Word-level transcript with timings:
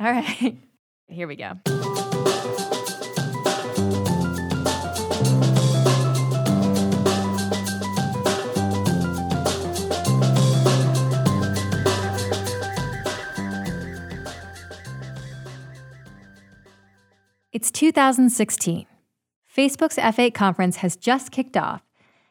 All 0.00 0.12
right. 0.12 0.56
Here 1.08 1.26
we 1.26 1.36
go. 1.36 1.54
It's 17.50 17.72
2016. 17.72 18.86
Facebook's 19.52 19.96
F8 19.96 20.32
conference 20.32 20.76
has 20.76 20.94
just 20.94 21.32
kicked 21.32 21.56
off, 21.56 21.82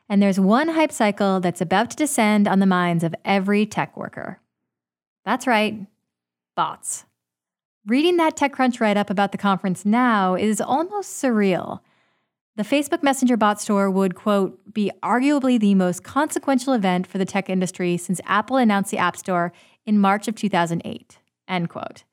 and 0.08 0.22
there's 0.22 0.40
one 0.40 0.70
hype 0.70 0.94
cycle 0.94 1.42
that's 1.42 1.60
about 1.60 1.90
to 1.90 1.98
descend 1.98 2.48
on 2.48 2.60
the 2.60 2.66
minds 2.66 3.04
of 3.04 3.14
every 3.26 3.66
tech 3.66 3.98
worker. 3.98 4.40
That's 5.26 5.46
right, 5.46 5.86
bots. 6.56 7.07
Reading 7.88 8.18
that 8.18 8.36
TechCrunch 8.36 8.82
write 8.82 8.98
up 8.98 9.10
about 9.10 9.32
the 9.32 9.38
conference 9.38 9.86
now 9.86 10.36
is 10.36 10.60
almost 10.60 11.24
surreal. 11.24 11.80
The 12.57 12.64
Facebook 12.64 13.02
Messenger 13.02 13.38
bot 13.38 13.61
store 13.61 13.89
would, 13.89 14.14
quote, 14.14 14.60
be 14.74 14.92
arguably 15.02 15.57
the 15.57 15.74
most 15.74 16.04
consequential 16.04 16.74
event 16.74 17.08
for 17.08 17.18
the 17.18 17.24
tech 17.24 17.50
industry 17.50 17.96
since 17.96 18.20
Apple 18.25 18.58
announced 18.58 18.92
the 18.92 18.97
App 18.97 19.16
Store 19.16 19.54
in 19.86 20.00
March 20.00 20.28
of 20.28 20.36
2008, 20.36 21.20
end 21.47 21.70
quote. 21.70 22.04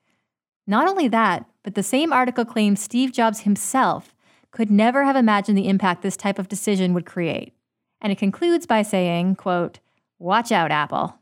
Not 0.65 0.87
only 0.87 1.09
that, 1.09 1.45
but 1.65 1.75
the 1.75 1.83
same 1.83 2.12
article 2.12 2.45
claims 2.45 2.81
Steve 2.81 3.11
Jobs 3.11 3.41
himself 3.41 4.15
could 4.53 4.70
never 4.70 5.03
have 5.03 5.17
imagined 5.17 5.59
the 5.59 5.69
impact 5.69 6.03
this 6.03 6.17
type 6.17 6.39
of 6.39 6.47
decision 6.47 6.95
would 6.95 7.05
create. 7.05 7.53
And 8.01 8.12
it 8.12 8.19
concludes 8.19 8.65
by 8.65 8.83
saying, 8.83 9.34
quote, 9.34 9.81
watch 10.20 10.53
out, 10.53 10.70
Apple. 10.70 11.19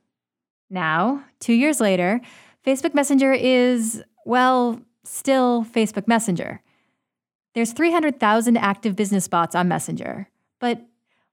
Now, 0.69 1.25
two 1.41 1.55
years 1.55 1.81
later, 1.81 2.21
Facebook 2.67 2.93
Messenger 2.93 3.33
is, 3.33 4.05
well, 4.25 4.81
still 5.05 5.65
Facebook 5.65 6.09
Messenger. 6.09 6.61
There's 7.55 7.73
300,000 7.73 8.57
active 8.57 8.97
business 8.97 9.29
bots 9.29 9.55
on 9.55 9.69
Messenger. 9.69 10.29
But 10.59 10.87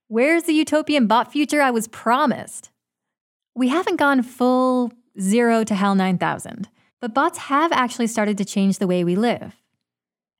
where's 0.08 0.44
the 0.44 0.52
utopian 0.52 1.06
bot 1.06 1.32
future 1.32 1.62
I 1.62 1.70
was 1.70 1.88
promised? 1.88 2.70
We 3.54 3.68
haven't 3.68 3.96
gone 3.96 4.22
full 4.22 4.92
zero 5.18 5.64
to 5.64 5.74
HAL 5.74 5.94
9000. 5.94 6.68
But 7.00 7.14
bots 7.14 7.38
have 7.38 7.72
actually 7.72 8.06
started 8.06 8.36
to 8.38 8.44
change 8.44 8.78
the 8.78 8.86
way 8.86 9.04
we 9.04 9.16
live. 9.16 9.56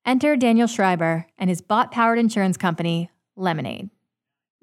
Enter 0.05 0.37
Daniel 0.37 0.67
Schreiber 0.67 1.27
and 1.39 1.49
his 1.49 1.61
bot 1.61 1.91
powered 1.91 2.19
insurance 2.19 2.57
company, 2.57 3.11
Lemonade. 3.37 3.91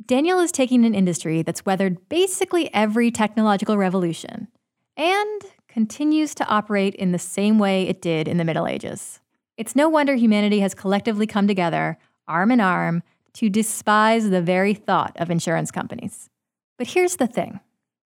Daniel 0.06 0.40
is 0.40 0.52
taking 0.52 0.86
an 0.86 0.94
industry 0.94 1.42
that's 1.42 1.66
weathered 1.66 2.08
basically 2.10 2.72
every 2.74 3.10
technological 3.10 3.78
revolution 3.78 4.48
and 4.96 5.42
continues 5.78 6.34
to 6.34 6.48
operate 6.48 6.96
in 6.96 7.12
the 7.12 7.20
same 7.20 7.60
way 7.60 7.88
it 7.88 8.02
did 8.02 8.28
in 8.28 8.38
the 8.38 8.44
Middle 8.44 8.66
Ages. 8.66 9.20
It's 9.58 9.76
no 9.76 9.88
wonder 9.88 10.16
humanity 10.16 10.60
has 10.62 10.74
collectively 10.74 11.28
come 11.28 11.48
together, 11.48 12.00
arm 12.28 12.50
in 12.50 12.60
arm, 12.60 13.04
to 13.34 13.48
despise 13.48 14.32
the 14.32 14.42
very 14.42 14.74
thought 14.74 15.16
of 15.18 15.30
insurance 15.30 15.70
companies. 15.70 16.32
But 16.80 16.88
here's 16.88 17.18
the 17.18 17.28
thing 17.28 17.60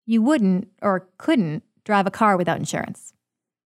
you 0.06 0.22
wouldn't 0.22 0.68
or 0.80 1.08
couldn't 1.18 1.64
drive 1.84 2.06
a 2.06 2.10
car 2.12 2.36
without 2.36 2.60
insurance. 2.60 3.12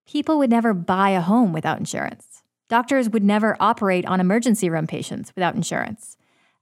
People 0.08 0.38
would 0.38 0.48
never 0.48 0.72
buy 0.72 1.10
a 1.10 1.20
home 1.20 1.52
without 1.52 1.78
insurance. 1.78 2.42
Doctors 2.70 3.10
would 3.10 3.22
never 3.22 3.54
operate 3.60 4.06
on 4.06 4.18
emergency 4.18 4.70
room 4.70 4.86
patients 4.86 5.30
without 5.34 5.54
insurance. 5.54 6.16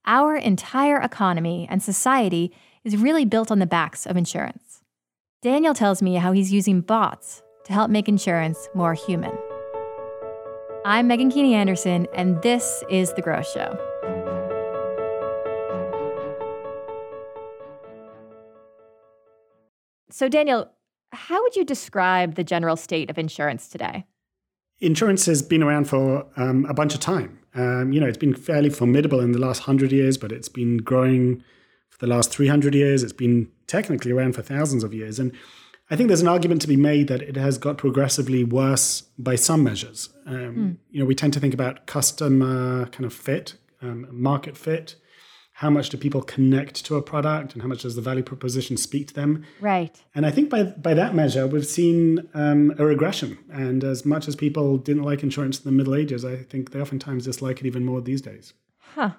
Our 0.06 0.34
entire 0.34 1.00
economy 1.00 1.68
and 1.70 1.84
society 1.84 2.52
is 2.82 2.96
really 2.96 3.24
built 3.24 3.52
on 3.52 3.60
the 3.60 3.64
backs 3.64 4.06
of 4.06 4.16
insurance. 4.16 4.67
Daniel 5.40 5.72
tells 5.72 6.02
me 6.02 6.16
how 6.16 6.32
he's 6.32 6.52
using 6.52 6.80
bots 6.80 7.44
to 7.64 7.72
help 7.72 7.92
make 7.92 8.08
insurance 8.08 8.68
more 8.74 8.94
human. 8.94 9.30
I'm 10.84 11.06
Megan 11.06 11.30
Keaney 11.30 11.52
Anderson, 11.52 12.08
and 12.12 12.42
this 12.42 12.82
is 12.90 13.12
The 13.12 13.22
Growth 13.22 13.48
Show. 13.48 13.78
So, 20.10 20.28
Daniel, 20.28 20.72
how 21.12 21.40
would 21.40 21.54
you 21.54 21.64
describe 21.64 22.34
the 22.34 22.42
general 22.42 22.74
state 22.74 23.08
of 23.08 23.16
insurance 23.16 23.68
today? 23.68 24.06
Insurance 24.80 25.24
has 25.26 25.40
been 25.40 25.62
around 25.62 25.84
for 25.84 26.26
um, 26.36 26.64
a 26.64 26.74
bunch 26.74 26.94
of 26.94 27.00
time. 27.00 27.38
Um, 27.54 27.92
you 27.92 28.00
know, 28.00 28.08
it's 28.08 28.18
been 28.18 28.34
fairly 28.34 28.70
formidable 28.70 29.20
in 29.20 29.30
the 29.30 29.38
last 29.38 29.60
hundred 29.60 29.92
years, 29.92 30.18
but 30.18 30.32
it's 30.32 30.48
been 30.48 30.78
growing 30.78 31.44
for 31.98 32.06
the 32.06 32.14
last 32.14 32.30
300 32.30 32.74
years. 32.74 33.02
It's 33.02 33.12
been 33.12 33.50
technically 33.66 34.12
around 34.12 34.34
for 34.34 34.42
thousands 34.42 34.84
of 34.84 34.94
years. 34.94 35.18
And 35.18 35.32
I 35.90 35.96
think 35.96 36.08
there's 36.08 36.20
an 36.20 36.28
argument 36.28 36.60
to 36.62 36.68
be 36.68 36.76
made 36.76 37.08
that 37.08 37.22
it 37.22 37.36
has 37.36 37.58
got 37.58 37.78
progressively 37.78 38.44
worse 38.44 39.02
by 39.18 39.36
some 39.36 39.62
measures. 39.62 40.10
Um, 40.26 40.34
mm. 40.34 40.76
You 40.90 41.00
know, 41.00 41.06
we 41.06 41.14
tend 41.14 41.32
to 41.34 41.40
think 41.40 41.54
about 41.54 41.86
customer 41.86 42.86
kind 42.86 43.04
of 43.04 43.12
fit, 43.12 43.54
um, 43.82 44.06
market 44.10 44.56
fit, 44.56 44.96
how 45.58 45.70
much 45.70 45.88
do 45.88 45.96
people 45.96 46.22
connect 46.22 46.84
to 46.84 46.94
a 46.94 47.02
product 47.02 47.52
and 47.52 47.62
how 47.62 47.66
much 47.66 47.82
does 47.82 47.96
the 47.96 48.00
value 48.00 48.22
proposition 48.22 48.76
speak 48.76 49.08
to 49.08 49.14
them 49.14 49.44
right 49.60 50.04
and 50.14 50.24
i 50.24 50.30
think 50.30 50.48
by 50.48 50.62
by 50.62 50.94
that 50.94 51.16
measure 51.16 51.48
we've 51.48 51.66
seen 51.66 52.28
um, 52.34 52.72
a 52.78 52.84
regression 52.84 53.36
and 53.50 53.82
as 53.82 54.06
much 54.06 54.28
as 54.28 54.36
people 54.36 54.78
didn't 54.78 55.02
like 55.02 55.24
insurance 55.24 55.58
in 55.58 55.64
the 55.64 55.72
middle 55.72 55.96
ages 55.96 56.24
i 56.24 56.36
think 56.36 56.70
they 56.70 56.80
oftentimes 56.80 57.24
dislike 57.24 57.58
it 57.58 57.66
even 57.66 57.84
more 57.84 58.00
these 58.00 58.22
days 58.22 58.54
huh 58.78 59.10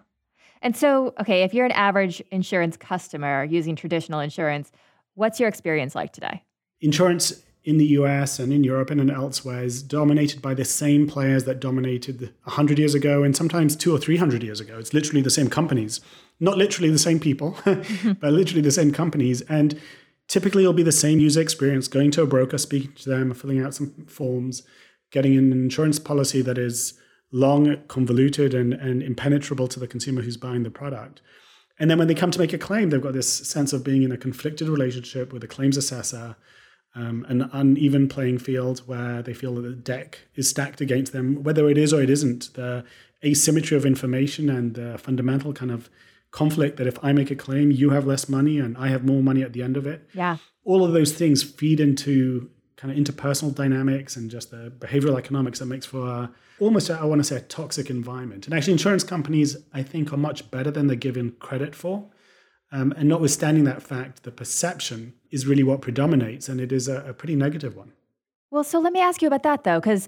and 0.62 0.76
so 0.76 1.14
okay 1.20 1.44
if 1.44 1.54
you're 1.54 1.66
an 1.66 1.72
average 1.72 2.22
insurance 2.32 2.78
customer 2.78 3.44
using 3.44 3.76
traditional 3.76 4.20
insurance 4.20 4.72
what's 5.16 5.40
your 5.40 5.50
experience 5.50 5.96
like 5.96 6.14
today 6.14 6.44
insurance 6.82 7.44
in 7.66 7.78
the 7.78 7.88
US 7.88 8.40
and 8.40 8.54
in 8.54 8.64
Europe 8.64 8.90
and 8.90 9.12
elsewhere 9.12 9.64
is 9.64 9.84
dominated 9.84 10.42
by 10.42 10.54
the 10.54 10.64
same 10.64 11.06
players 11.06 11.44
that 11.44 11.60
dominated 11.60 12.34
100 12.46 12.80
years 12.80 12.96
ago 12.96 13.22
and 13.22 13.36
sometimes 13.36 13.76
two 13.76 13.94
or 13.94 14.00
300 14.00 14.42
years 14.42 14.62
ago. 14.62 14.80
It's 14.80 14.94
literally 14.94 15.22
the 15.22 15.30
same 15.30 15.50
companies 15.50 16.00
not 16.40 16.58
literally 16.58 16.90
the 16.90 17.00
same 17.00 17.20
people, 17.20 17.58
but 17.66 18.34
literally 18.34 18.62
the 18.62 18.72
same 18.72 18.92
companies. 18.92 19.42
And 19.42 19.80
typically 20.28 20.64
it'll 20.64 20.74
be 20.74 20.84
the 20.84 20.92
same 20.92 21.20
user 21.20 21.42
experience 21.42 21.88
going 21.88 22.12
to 22.12 22.22
a 22.22 22.28
broker, 22.28 22.58
speaking 22.58 22.94
to 22.94 23.10
them, 23.10 23.34
filling 23.34 23.62
out 23.62 23.74
some 23.74 23.92
forms, 24.08 24.64
getting 25.12 25.38
an 25.38 25.52
insurance 25.52 26.00
policy 26.00 26.42
that 26.42 26.58
is 26.58 26.94
long, 27.32 27.78
convoluted, 27.88 28.54
and, 28.54 28.74
and 28.74 29.04
impenetrable 29.04 29.68
to 29.68 29.80
the 29.80 29.88
consumer 29.88 30.22
who's 30.22 30.38
buying 30.38 30.64
the 30.64 30.72
product. 30.72 31.22
And 31.80 31.90
then 31.90 31.98
when 31.98 32.08
they 32.08 32.16
come 32.16 32.32
to 32.32 32.40
make 32.40 32.54
a 32.54 32.58
claim, 32.58 32.90
they've 32.90 33.02
got 33.02 33.14
this 33.14 33.32
sense 33.32 33.72
of 33.72 33.84
being 33.84 34.04
in 34.04 34.12
a 34.12 34.18
conflicted 34.18 34.68
relationship 34.68 35.32
with 35.32 35.44
a 35.44 35.48
claims 35.48 35.78
assessor, 35.78 36.36
um, 36.96 37.26
an 37.30 37.50
uneven 37.54 38.10
playing 38.10 38.40
field 38.40 38.80
where 38.80 39.22
they 39.22 39.34
feel 39.34 39.56
that 39.56 39.62
the 39.62 39.72
deck 39.74 40.20
is 40.36 40.50
stacked 40.50 40.82
against 40.82 41.14
them, 41.14 41.44
whether 41.44 41.70
it 41.70 41.78
is 41.78 41.94
or 41.94 42.02
it 42.02 42.10
isn't. 42.10 42.54
The 42.56 42.84
asymmetry 43.24 43.78
of 43.78 43.86
information 43.86 44.50
and 44.50 44.74
the 44.74 44.98
fundamental 44.98 45.54
kind 45.54 45.72
of 45.72 45.90
conflict 46.32 46.78
that 46.78 46.88
if 46.88 47.04
I 47.04 47.14
make 47.14 47.32
a 47.32 47.36
claim, 47.36 47.72
you 47.72 47.92
have 47.92 48.06
less 48.06 48.28
money 48.28 48.60
and 48.60 48.78
I 48.78 48.90
have 48.90 49.06
more 49.06 49.24
money 49.24 49.42
at 49.42 49.54
the 49.54 49.64
end 49.64 49.78
of 49.78 49.88
it. 49.88 50.08
Yeah. 50.14 50.38
All 50.64 50.84
of 50.84 50.94
those 50.94 51.14
things 51.14 51.44
feed 51.44 51.80
into 51.80 52.50
kind 52.80 52.98
of 52.98 52.98
interpersonal 52.98 53.54
dynamics 53.54 54.16
and 54.16 54.32
just 54.32 54.52
the 54.52 54.72
behavioral 54.80 55.18
economics 55.18 55.60
that 55.60 55.66
makes 55.66 55.86
for 55.86 56.08
a, 56.08 56.32
almost, 56.62 56.90
I 56.90 57.04
want 57.04 57.20
to 57.20 57.26
say, 57.26 57.36
a 57.36 57.42
toxic 57.42 57.90
environment. 57.90 58.46
And 58.46 58.56
actually, 58.56 58.72
insurance 58.72 59.04
companies, 59.04 59.58
I 59.74 59.84
think, 59.84 60.14
are 60.14 60.18
much 60.18 60.50
better 60.50 60.72
than 60.72 60.88
they're 60.88 60.96
given 60.96 61.32
credit 61.40 61.76
for. 61.76 62.08
Um, 62.72 62.94
and 62.96 63.10
notwithstanding 63.10 63.66
that 63.66 63.84
fact, 63.84 64.24
the 64.24 64.32
perception 64.32 65.14
is 65.30 65.46
really 65.46 65.64
what 65.64 65.82
predominates, 65.82 66.48
and 66.48 66.62
it 66.62 66.72
is 66.72 66.88
a, 66.88 67.02
a 67.06 67.14
pretty 67.14 67.36
negative 67.36 67.76
one. 67.76 67.92
Well, 68.50 68.64
so 68.64 68.80
let 68.80 68.94
me 68.94 69.02
ask 69.02 69.22
you 69.22 69.28
about 69.28 69.44
that, 69.44 69.66
though, 69.66 69.82
because 69.82 70.08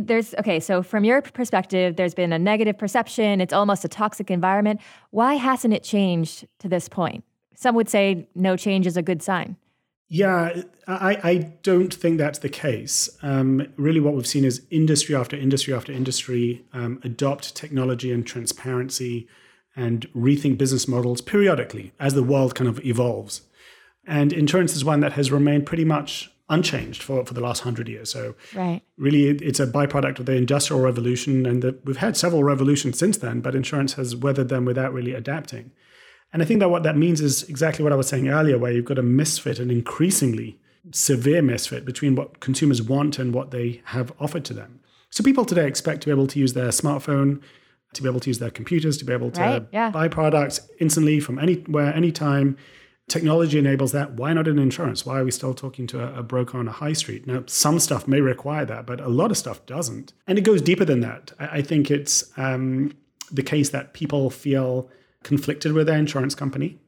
there's 0.00 0.34
okay 0.34 0.58
so 0.58 0.82
from 0.82 1.04
your 1.04 1.22
perspective 1.22 1.94
there's 1.94 2.12
been 2.12 2.32
a 2.32 2.38
negative 2.40 2.76
perception 2.76 3.40
it's 3.40 3.52
almost 3.52 3.84
a 3.84 3.88
toxic 3.88 4.32
environment 4.32 4.80
why 5.10 5.34
hasn't 5.34 5.72
it 5.72 5.84
changed 5.84 6.44
to 6.58 6.68
this 6.68 6.88
point 6.88 7.22
some 7.54 7.72
would 7.76 7.88
say 7.88 8.28
no 8.34 8.56
change 8.56 8.84
is 8.84 8.96
a 8.96 9.02
good 9.02 9.22
sign 9.22 9.56
yeah 10.08 10.62
i, 10.86 11.18
I 11.22 11.34
don't 11.62 11.92
think 11.92 12.18
that's 12.18 12.38
the 12.40 12.48
case 12.48 13.10
um, 13.22 13.66
really 13.76 14.00
what 14.00 14.14
we've 14.14 14.26
seen 14.26 14.44
is 14.44 14.62
industry 14.70 15.14
after 15.14 15.36
industry 15.36 15.74
after 15.74 15.92
industry 15.92 16.64
um, 16.72 17.00
adopt 17.02 17.54
technology 17.54 18.12
and 18.12 18.26
transparency 18.26 19.28
and 19.74 20.10
rethink 20.14 20.58
business 20.58 20.88
models 20.88 21.20
periodically 21.20 21.92
as 21.98 22.14
the 22.14 22.22
world 22.22 22.54
kind 22.54 22.68
of 22.68 22.84
evolves 22.84 23.42
and 24.06 24.32
insurance 24.32 24.74
is 24.76 24.84
one 24.84 25.00
that 25.00 25.14
has 25.14 25.32
remained 25.32 25.66
pretty 25.66 25.84
much 25.84 26.30
unchanged 26.48 27.02
for, 27.02 27.24
for 27.24 27.34
the 27.34 27.40
last 27.40 27.62
hundred 27.62 27.88
years. 27.88 28.10
So 28.10 28.34
right. 28.54 28.82
really 28.96 29.24
it's 29.24 29.58
a 29.58 29.66
byproduct 29.66 30.20
of 30.20 30.26
the 30.26 30.36
industrial 30.36 30.80
revolution 30.80 31.44
and 31.44 31.62
the, 31.62 31.78
we've 31.84 31.96
had 31.96 32.16
several 32.16 32.44
revolutions 32.44 32.98
since 32.98 33.18
then, 33.18 33.40
but 33.40 33.54
insurance 33.54 33.94
has 33.94 34.14
weathered 34.14 34.48
them 34.48 34.64
without 34.64 34.92
really 34.92 35.12
adapting. 35.12 35.72
And 36.32 36.42
I 36.42 36.44
think 36.44 36.60
that 36.60 36.68
what 36.68 36.82
that 36.82 36.96
means 36.96 37.20
is 37.20 37.44
exactly 37.44 37.82
what 37.82 37.92
I 37.92 37.96
was 37.96 38.08
saying 38.08 38.28
earlier, 38.28 38.58
where 38.58 38.72
you've 38.72 38.84
got 38.84 38.98
a 38.98 39.02
misfit, 39.02 39.58
an 39.58 39.70
increasingly 39.70 40.58
severe 40.92 41.42
misfit 41.42 41.84
between 41.84 42.14
what 42.14 42.40
consumers 42.40 42.82
want 42.82 43.18
and 43.18 43.32
what 43.32 43.50
they 43.50 43.82
have 43.86 44.12
offered 44.20 44.44
to 44.46 44.54
them. 44.54 44.80
So 45.10 45.24
people 45.24 45.44
today 45.44 45.66
expect 45.66 46.02
to 46.02 46.06
be 46.08 46.10
able 46.10 46.26
to 46.26 46.38
use 46.38 46.52
their 46.52 46.68
smartphone, 46.68 47.40
to 47.94 48.02
be 48.02 48.08
able 48.08 48.20
to 48.20 48.30
use 48.30 48.38
their 48.38 48.50
computers, 48.50 48.98
to 48.98 49.04
be 49.04 49.12
able 49.12 49.30
to 49.30 49.40
right, 49.40 49.66
yeah. 49.72 49.90
buy 49.90 50.08
products 50.08 50.60
instantly 50.78 51.20
from 51.20 51.38
anywhere, 51.38 51.94
anytime 51.94 52.56
Technology 53.08 53.56
enables 53.56 53.92
that. 53.92 54.14
Why 54.14 54.32
not 54.32 54.48
in 54.48 54.58
insurance? 54.58 55.06
Why 55.06 55.20
are 55.20 55.24
we 55.24 55.30
still 55.30 55.54
talking 55.54 55.86
to 55.88 56.02
a, 56.02 56.20
a, 56.20 56.22
broker 56.24 56.58
on 56.58 56.66
a 56.66 56.72
high 56.72 56.92
street? 56.92 57.24
Now, 57.24 57.44
some 57.46 57.78
stuff 57.78 58.08
may 58.08 58.20
require 58.20 58.64
that, 58.64 58.84
but 58.84 59.00
a 59.00 59.08
lot 59.08 59.30
of 59.30 59.38
stuff 59.38 59.64
doesn't. 59.64 60.12
And 60.26 60.38
it 60.38 60.42
goes 60.42 60.60
deeper 60.60 60.84
than 60.84 61.00
that. 61.00 61.30
I, 61.38 61.58
I 61.58 61.62
think 61.62 61.88
it's 61.88 62.36
um, 62.36 62.92
the 63.30 63.44
case 63.44 63.70
that 63.70 63.92
people 63.92 64.28
feel 64.28 64.90
conflicted 65.26 65.72
with 65.72 65.88
their 65.88 65.98
insurance 65.98 66.34
company. 66.34 66.78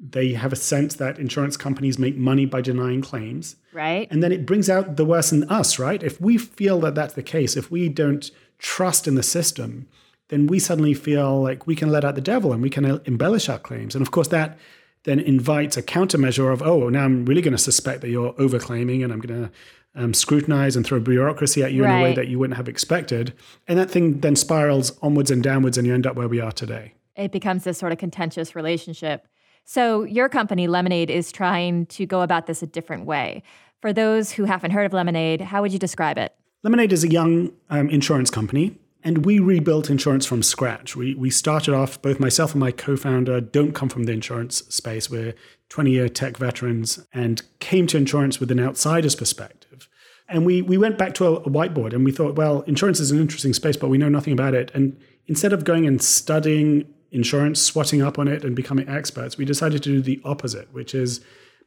They 0.00 0.32
have 0.32 0.52
a 0.52 0.56
sense 0.56 0.94
that 0.96 1.18
insurance 1.18 1.56
companies 1.56 1.98
make 1.98 2.16
money 2.16 2.46
by 2.46 2.62
denying 2.62 3.02
claims. 3.02 3.56
Right. 3.72 4.08
And 4.10 4.22
then 4.22 4.32
it 4.32 4.46
brings 4.46 4.68
out 4.68 4.96
the 4.96 5.04
worst 5.04 5.32
in 5.32 5.44
us, 5.44 5.78
right? 5.78 6.02
If 6.02 6.20
we 6.20 6.36
feel 6.38 6.80
that 6.80 6.96
that's 6.96 7.14
the 7.14 7.22
case, 7.22 7.56
if 7.56 7.70
we 7.70 7.88
don't 7.88 8.28
trust 8.58 9.06
in 9.06 9.14
the 9.14 9.22
system, 9.22 9.86
then 10.28 10.46
we 10.46 10.58
suddenly 10.58 10.94
feel 10.94 11.42
like 11.42 11.66
we 11.66 11.76
can 11.76 11.90
let 11.90 12.04
out 12.04 12.14
the 12.14 12.20
devil 12.20 12.52
and 12.52 12.62
we 12.62 12.70
can 12.70 13.00
embellish 13.04 13.48
our 13.48 13.58
claims. 13.58 13.94
And 13.94 14.02
of 14.02 14.10
course, 14.10 14.28
that 14.28 14.58
then 15.04 15.20
invites 15.20 15.76
a 15.76 15.82
countermeasure 15.82 16.52
of, 16.52 16.62
oh, 16.62 16.88
now 16.88 17.04
I'm 17.04 17.26
really 17.26 17.42
going 17.42 17.52
to 17.52 17.58
suspect 17.58 18.00
that 18.00 18.08
you're 18.08 18.32
overclaiming 18.34 19.04
and 19.04 19.12
I'm 19.12 19.20
going 19.20 19.44
to 19.44 19.50
um, 19.94 20.14
scrutinize 20.14 20.76
and 20.76 20.84
throw 20.84 20.98
bureaucracy 20.98 21.62
at 21.62 21.72
you 21.72 21.84
right. 21.84 21.94
in 21.94 22.00
a 22.00 22.02
way 22.02 22.14
that 22.14 22.28
you 22.28 22.38
wouldn't 22.38 22.56
have 22.56 22.68
expected. 22.68 23.34
And 23.68 23.78
that 23.78 23.90
thing 23.90 24.20
then 24.20 24.34
spirals 24.34 24.98
onwards 25.02 25.30
and 25.30 25.42
downwards 25.42 25.78
and 25.78 25.86
you 25.86 25.94
end 25.94 26.06
up 26.06 26.16
where 26.16 26.28
we 26.28 26.40
are 26.40 26.52
today. 26.52 26.94
It 27.16 27.32
becomes 27.32 27.64
this 27.64 27.78
sort 27.78 27.92
of 27.92 27.98
contentious 27.98 28.54
relationship. 28.54 29.28
So, 29.64 30.04
your 30.04 30.28
company, 30.28 30.66
Lemonade, 30.66 31.10
is 31.10 31.32
trying 31.32 31.86
to 31.86 32.04
go 32.04 32.20
about 32.20 32.46
this 32.46 32.62
a 32.62 32.66
different 32.66 33.06
way. 33.06 33.42
For 33.80 33.92
those 33.92 34.32
who 34.32 34.44
haven't 34.44 34.72
heard 34.72 34.84
of 34.84 34.92
Lemonade, 34.92 35.40
how 35.40 35.62
would 35.62 35.72
you 35.72 35.78
describe 35.78 36.18
it? 36.18 36.34
Lemonade 36.62 36.92
is 36.92 37.04
a 37.04 37.08
young 37.08 37.52
um, 37.70 37.88
insurance 37.90 38.30
company 38.30 38.78
and 39.04 39.26
we 39.26 39.38
rebuilt 39.38 39.90
insurance 39.90 40.24
from 40.24 40.42
scratch. 40.42 40.96
We, 40.96 41.14
we 41.14 41.28
started 41.28 41.74
off, 41.74 42.00
both 42.00 42.18
myself 42.18 42.52
and 42.52 42.60
my 42.60 42.72
co 42.72 42.96
founder 42.96 43.40
don't 43.40 43.72
come 43.74 43.90
from 43.90 44.04
the 44.04 44.12
insurance 44.12 44.64
space. 44.74 45.10
We're 45.10 45.34
20 45.68 45.90
year 45.90 46.08
tech 46.08 46.38
veterans 46.38 47.06
and 47.12 47.42
came 47.60 47.86
to 47.88 47.98
insurance 47.98 48.40
with 48.40 48.50
an 48.50 48.58
outsider's 48.58 49.14
perspective. 49.14 49.88
And 50.26 50.46
we, 50.46 50.62
we 50.62 50.78
went 50.78 50.96
back 50.96 51.12
to 51.14 51.26
a, 51.26 51.32
a 51.34 51.50
whiteboard 51.50 51.92
and 51.92 52.02
we 52.02 52.12
thought, 52.12 52.36
well, 52.36 52.62
insurance 52.62 52.98
is 52.98 53.10
an 53.10 53.20
interesting 53.20 53.52
space, 53.52 53.76
but 53.76 53.88
we 53.88 53.98
know 53.98 54.08
nothing 54.08 54.32
about 54.32 54.54
it. 54.54 54.70
And 54.72 54.98
instead 55.26 55.52
of 55.52 55.64
going 55.64 55.86
and 55.86 56.00
studying 56.00 56.86
insurance, 57.14 57.60
swatting 57.60 58.02
up 58.02 58.18
on 58.18 58.28
it, 58.28 58.44
and 58.44 58.54
becoming 58.54 58.88
experts, 58.88 59.38
we 59.38 59.44
decided 59.44 59.82
to 59.84 59.88
do 59.88 60.02
the 60.02 60.20
opposite, 60.24 60.72
which 60.72 60.94
is 60.94 61.20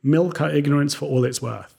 milk 0.04 0.40
our 0.40 0.52
ignorance 0.52 0.94
for 0.94 1.06
all 1.06 1.26
it's 1.26 1.42
worth 1.42 1.74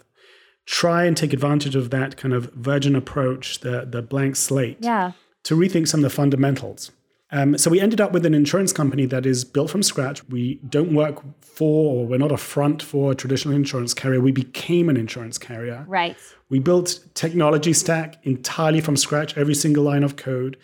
try 0.66 1.04
and 1.04 1.16
take 1.16 1.32
advantage 1.32 1.74
of 1.74 1.88
that 1.88 2.18
kind 2.18 2.34
of 2.34 2.52
virgin 2.52 2.94
approach, 2.94 3.60
the 3.60 3.86
the 3.90 4.02
blank 4.02 4.36
slate, 4.36 4.76
yeah 4.80 5.12
to 5.44 5.56
rethink 5.56 5.88
some 5.88 6.00
of 6.00 6.04
the 6.04 6.10
fundamentals. 6.10 6.90
Um, 7.30 7.56
so 7.56 7.70
we 7.70 7.80
ended 7.80 8.02
up 8.02 8.12
with 8.12 8.26
an 8.26 8.34
insurance 8.34 8.70
company 8.70 9.06
that 9.06 9.24
is 9.24 9.44
built 9.46 9.70
from 9.70 9.82
scratch. 9.82 10.26
We 10.28 10.56
don't 10.68 10.94
work 10.94 11.22
for, 11.42 11.94
or 11.94 12.06
we're 12.06 12.18
not 12.18 12.32
a 12.32 12.36
front 12.36 12.82
for 12.82 13.12
a 13.12 13.14
traditional 13.14 13.54
insurance 13.54 13.94
carrier. 13.94 14.20
We 14.20 14.32
became 14.32 14.90
an 14.90 14.98
insurance 14.98 15.38
carrier. 15.38 15.86
Right. 15.88 16.16
We 16.50 16.58
built 16.58 17.00
technology 17.14 17.72
stack 17.72 18.16
entirely 18.24 18.82
from 18.82 18.96
scratch, 18.96 19.36
every 19.38 19.54
single 19.54 19.84
line 19.84 20.02
of 20.02 20.16
code. 20.16 20.58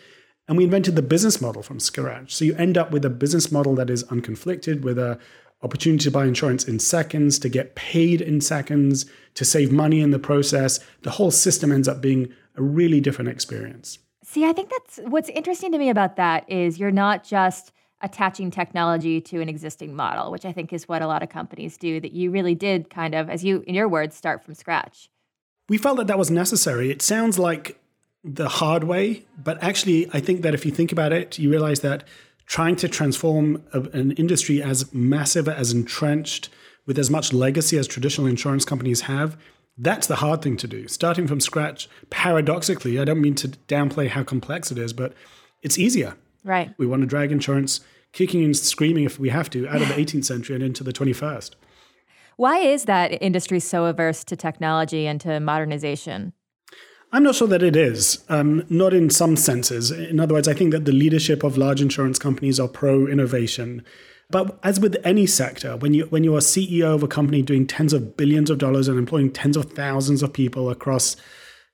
And 0.47 0.57
we 0.57 0.63
invented 0.65 0.95
the 0.95 1.01
business 1.01 1.41
model 1.41 1.63
from 1.63 1.79
scratch. 1.79 2.35
So 2.35 2.45
you 2.45 2.55
end 2.55 2.77
up 2.77 2.91
with 2.91 3.03
a 3.03 3.09
business 3.09 3.51
model 3.51 3.75
that 3.75 3.89
is 3.89 4.03
unconflicted, 4.05 4.81
with 4.81 4.99
a 4.99 5.17
opportunity 5.63 6.03
to 6.03 6.11
buy 6.11 6.25
insurance 6.25 6.65
in 6.65 6.77
seconds, 6.77 7.39
to 7.39 7.49
get 7.49 7.75
paid 7.75 8.21
in 8.21 8.41
seconds, 8.41 9.05
to 9.33 9.43
save 9.43 9.71
money 9.71 10.01
in 10.01 10.11
the 10.11 10.19
process. 10.19 10.79
The 11.01 11.11
whole 11.11 11.31
system 11.31 11.71
ends 11.71 11.87
up 11.87 12.01
being 12.01 12.31
a 12.55 12.61
really 12.61 13.01
different 13.01 13.29
experience. 13.29 13.97
See, 14.23 14.45
I 14.45 14.53
think 14.53 14.69
that's 14.69 14.99
what's 15.07 15.29
interesting 15.29 15.71
to 15.71 15.77
me 15.77 15.89
about 15.89 16.17
that 16.17 16.49
is 16.49 16.77
you're 16.77 16.91
not 16.91 17.23
just 17.23 17.71
attaching 18.01 18.51
technology 18.51 19.21
to 19.21 19.41
an 19.41 19.49
existing 19.49 19.95
model, 19.95 20.31
which 20.31 20.45
I 20.45 20.51
think 20.51 20.73
is 20.73 20.87
what 20.87 21.01
a 21.01 21.07
lot 21.07 21.23
of 21.23 21.29
companies 21.29 21.77
do, 21.77 21.99
that 22.01 22.11
you 22.11 22.29
really 22.29 22.53
did 22.53 22.89
kind 22.89 23.15
of, 23.15 23.29
as 23.29 23.43
you, 23.43 23.63
in 23.65 23.73
your 23.73 23.87
words, 23.87 24.15
start 24.15 24.43
from 24.43 24.53
scratch. 24.53 25.09
We 25.69 25.77
felt 25.79 25.97
that 25.97 26.07
that 26.07 26.19
was 26.19 26.29
necessary. 26.29 26.91
It 26.91 27.01
sounds 27.01 27.39
like 27.39 27.79
the 28.25 28.49
hard 28.49 28.83
way, 28.83 29.23
but 29.41 29.61
actually, 29.61 30.09
I 30.11 30.19
think 30.19 30.41
that 30.41 30.55
if 30.55 30.65
you 30.65 30.71
think 30.71 30.91
about 30.91 31.13
it, 31.13 31.37
you 31.37 31.51
realize 31.51 31.81
that 31.81 32.03
trying 32.47 32.75
to 32.77 32.87
transform 32.87 33.63
a, 33.71 33.81
an 33.81 34.11
industry 34.13 34.63
as 34.63 34.91
massive, 34.93 35.47
as 35.47 35.71
entrenched, 35.71 36.49
with 36.85 36.97
as 36.99 37.09
much 37.09 37.33
legacy 37.33 37.77
as 37.77 37.87
traditional 37.87 38.27
insurance 38.27 38.65
companies 38.65 39.01
have, 39.01 39.37
that's 39.77 40.07
the 40.07 40.17
hard 40.17 40.41
thing 40.41 40.57
to 40.57 40.67
do. 40.67 40.87
Starting 40.87 41.27
from 41.27 41.39
scratch, 41.39 41.89
paradoxically, 42.09 42.99
I 42.99 43.05
don't 43.05 43.21
mean 43.21 43.35
to 43.35 43.49
downplay 43.67 44.07
how 44.07 44.23
complex 44.23 44.71
it 44.71 44.77
is, 44.77 44.93
but 44.93 45.13
it's 45.61 45.77
easier. 45.77 46.15
Right. 46.43 46.73
We 46.77 46.85
want 46.85 47.01
to 47.01 47.07
drag 47.07 47.31
insurance 47.31 47.81
kicking 48.11 48.43
and 48.43 48.55
screaming 48.55 49.03
if 49.03 49.19
we 49.19 49.29
have 49.29 49.49
to 49.51 49.67
out 49.67 49.81
of 49.81 49.87
the 49.87 49.93
18th 50.05 50.25
century 50.25 50.55
and 50.55 50.63
into 50.63 50.83
the 50.83 50.93
21st. 50.93 51.51
Why 52.37 52.57
is 52.59 52.85
that 52.85 53.21
industry 53.21 53.59
so 53.59 53.85
averse 53.85 54.23
to 54.25 54.35
technology 54.35 55.07
and 55.07 55.19
to 55.21 55.39
modernization? 55.39 56.33
I'm 57.15 57.23
not 57.23 57.35
sure 57.35 57.47
that 57.47 57.63
it 57.63 57.77
is, 57.77 58.25
um, 58.27 58.65
not 58.67 58.93
in 58.93 59.09
some 59.09 59.37
senses. 59.37 59.89
In 59.89 60.19
other 60.19 60.33
words, 60.33 60.49
I 60.49 60.53
think 60.53 60.71
that 60.71 60.83
the 60.83 60.91
leadership 60.91 61.43
of 61.43 61.57
large 61.57 61.79
insurance 61.81 62.19
companies 62.19 62.59
are 62.59 62.67
pro 62.67 63.07
innovation. 63.07 63.85
But 64.29 64.59
as 64.63 64.81
with 64.81 64.97
any 65.05 65.25
sector, 65.25 65.77
when 65.77 65.93
you 65.93 66.07
when 66.07 66.25
you're 66.25 66.39
a 66.39 66.41
CEO 66.41 66.93
of 66.93 67.03
a 67.03 67.07
company 67.07 67.41
doing 67.41 67.67
tens 67.67 67.93
of 67.93 68.17
billions 68.17 68.49
of 68.49 68.57
dollars 68.57 68.89
and 68.89 68.99
employing 68.99 69.31
tens 69.31 69.55
of 69.55 69.71
thousands 69.71 70.23
of 70.23 70.33
people 70.33 70.69
across, 70.69 71.15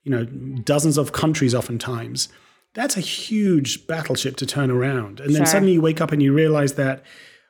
you 0.03 0.11
know, 0.11 0.25
dozens 0.25 0.95
of 0.95 1.11
countries, 1.11 1.55
oftentimes, 1.55 2.29
that's 2.75 2.95
a 2.95 3.01
huge 3.01 3.87
battleship 3.87 4.35
to 4.37 4.45
turn 4.45 4.69
around. 4.69 5.19
And 5.19 5.33
then 5.33 5.39
sure. 5.39 5.47
suddenly 5.47 5.73
you 5.73 5.81
wake 5.81 6.01
up 6.01 6.11
and 6.11 6.21
you 6.21 6.33
realize 6.33 6.75
that, 6.75 7.03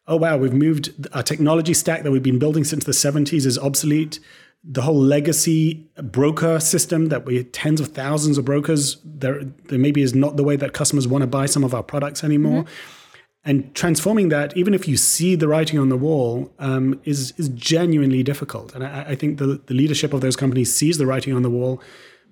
oh 0.07 0.15
wow, 0.15 0.37
we've 0.37 0.53
moved 0.53 0.93
our 1.13 1.23
technology 1.23 1.73
stack 1.73 2.03
that 2.03 2.11
we've 2.11 2.23
been 2.23 2.39
building 2.39 2.63
since 2.63 2.85
the 2.85 2.93
70s 2.93 3.45
is 3.45 3.59
obsolete. 3.59 4.21
The 4.63 4.83
whole 4.83 4.99
legacy 4.99 5.89
broker 6.03 6.59
system 6.59 7.07
that 7.07 7.25
we 7.25 7.43
tens 7.43 7.81
of 7.81 7.89
thousands 7.89 8.37
of 8.37 8.45
brokers, 8.45 8.97
there, 9.03 9.43
there 9.43 9.79
maybe 9.79 10.01
is 10.01 10.13
not 10.13 10.37
the 10.37 10.43
way 10.43 10.55
that 10.55 10.73
customers 10.73 11.07
want 11.07 11.23
to 11.23 11.27
buy 11.27 11.47
some 11.47 11.63
of 11.63 11.73
our 11.73 11.83
products 11.83 12.23
anymore. 12.23 12.63
Mm-hmm 12.63 12.97
and 13.43 13.73
transforming 13.73 14.29
that, 14.29 14.55
even 14.55 14.73
if 14.73 14.87
you 14.87 14.97
see 14.97 15.35
the 15.35 15.47
writing 15.47 15.79
on 15.79 15.89
the 15.89 15.97
wall, 15.97 16.53
um, 16.59 17.01
is 17.05 17.33
is 17.37 17.49
genuinely 17.49 18.21
difficult. 18.21 18.75
And 18.75 18.83
I, 18.83 19.01
I, 19.09 19.15
think 19.15 19.39
the, 19.39 19.59
the 19.65 19.73
leadership 19.73 20.13
of 20.13 20.21
those 20.21 20.35
companies 20.35 20.73
sees 20.73 20.99
the 20.99 21.07
writing 21.07 21.33
on 21.33 21.41
the 21.41 21.49
wall, 21.49 21.81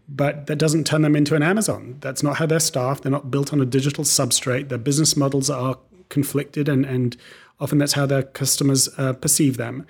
but 0.08 0.46
that 0.46 0.58
doesn't 0.58 0.86
turn 0.86 1.02
them 1.02 1.16
into 1.16 1.36
an 1.36 1.42
Amazon. 1.42 1.98
That's 2.02 2.22
not 2.22 2.38
how 2.38 2.46
they're 2.46 2.60
staffed. 2.60 3.04
They're 3.04 3.12
not 3.12 3.32
built 3.32 3.52
on 3.52 3.60
a 3.60 3.66
digital 3.66 4.04
substrate. 4.04 4.70
Their 4.70 4.78
business 4.78 5.18
models 5.18 5.50
are 5.50 5.80
conflicted, 6.10 6.70
and 6.70 6.86
and 6.86 7.18
often 7.60 7.80
that's 7.80 7.94
how 7.94 8.06
their 8.06 8.24
customers 8.24 8.88
uh, 9.00 9.14
perceive 9.14 9.58
them. 9.58 9.88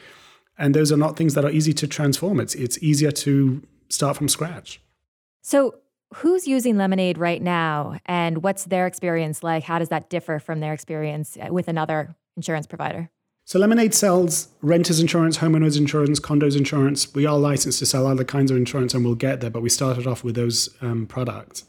And 0.59 0.75
those 0.75 0.91
are 0.91 0.97
not 0.97 1.17
things 1.17 1.33
that 1.33 1.43
are 1.43 1.49
easy 1.49 1.73
to 1.73 1.87
transform. 1.87 2.39
It's 2.39 2.53
it's 2.53 2.77
easier 2.83 3.11
to 3.11 3.63
start 3.89 4.17
from 4.17 4.27
scratch. 4.27 4.79
So 5.41 5.79
Who's 6.15 6.47
using 6.47 6.75
Lemonade 6.77 7.19
right 7.19 7.41
now 7.41 7.99
and 8.07 8.41
what's 8.41 8.65
their 8.65 8.87
experience 8.87 9.43
like? 9.43 9.63
How 9.63 9.77
does 9.77 9.89
that 9.89 10.09
differ 10.09 10.39
from 10.39 10.59
their 10.59 10.73
experience 10.73 11.37
with 11.49 11.67
another 11.67 12.15
insurance 12.35 12.65
provider? 12.65 13.11
So 13.45 13.59
Lemonade 13.59 13.93
sells 13.93 14.47
renters 14.61 14.99
insurance, 14.99 15.37
homeowners 15.37 15.77
insurance, 15.77 16.19
condos 16.19 16.57
insurance. 16.57 17.13
We 17.13 17.27
are 17.27 17.37
licensed 17.37 17.79
to 17.79 17.85
sell 17.85 18.07
other 18.07 18.23
kinds 18.23 18.49
of 18.49 18.57
insurance 18.57 18.95
and 18.95 19.05
we'll 19.05 19.15
get 19.15 19.39
there, 19.39 19.51
but 19.51 19.61
we 19.61 19.69
started 19.69 20.07
off 20.07 20.23
with 20.23 20.35
those 20.35 20.69
um, 20.81 21.05
products. 21.05 21.63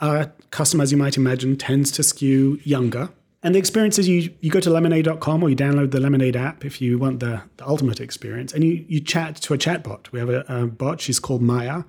Our 0.00 0.32
customer, 0.50 0.82
as 0.82 0.90
you 0.90 0.98
might 0.98 1.16
imagine, 1.16 1.56
tends 1.56 1.92
to 1.92 2.02
skew 2.02 2.58
younger. 2.64 3.10
And 3.46 3.54
the 3.54 3.60
experience 3.60 3.96
is 3.96 4.08
you, 4.08 4.34
you 4.40 4.50
go 4.50 4.58
to 4.58 4.70
lemonade.com 4.70 5.40
or 5.40 5.48
you 5.48 5.54
download 5.54 5.92
the 5.92 6.00
Lemonade 6.00 6.34
app 6.34 6.64
if 6.64 6.80
you 6.80 6.98
want 6.98 7.20
the, 7.20 7.42
the 7.58 7.68
ultimate 7.68 8.00
experience 8.00 8.52
and 8.52 8.64
you, 8.64 8.84
you 8.88 9.00
chat 9.00 9.36
to 9.36 9.54
a 9.54 9.56
chatbot. 9.56 10.10
We 10.10 10.18
have 10.18 10.28
a, 10.28 10.44
a 10.48 10.66
bot, 10.66 11.00
she's 11.00 11.20
called 11.20 11.42
Maya. 11.42 11.84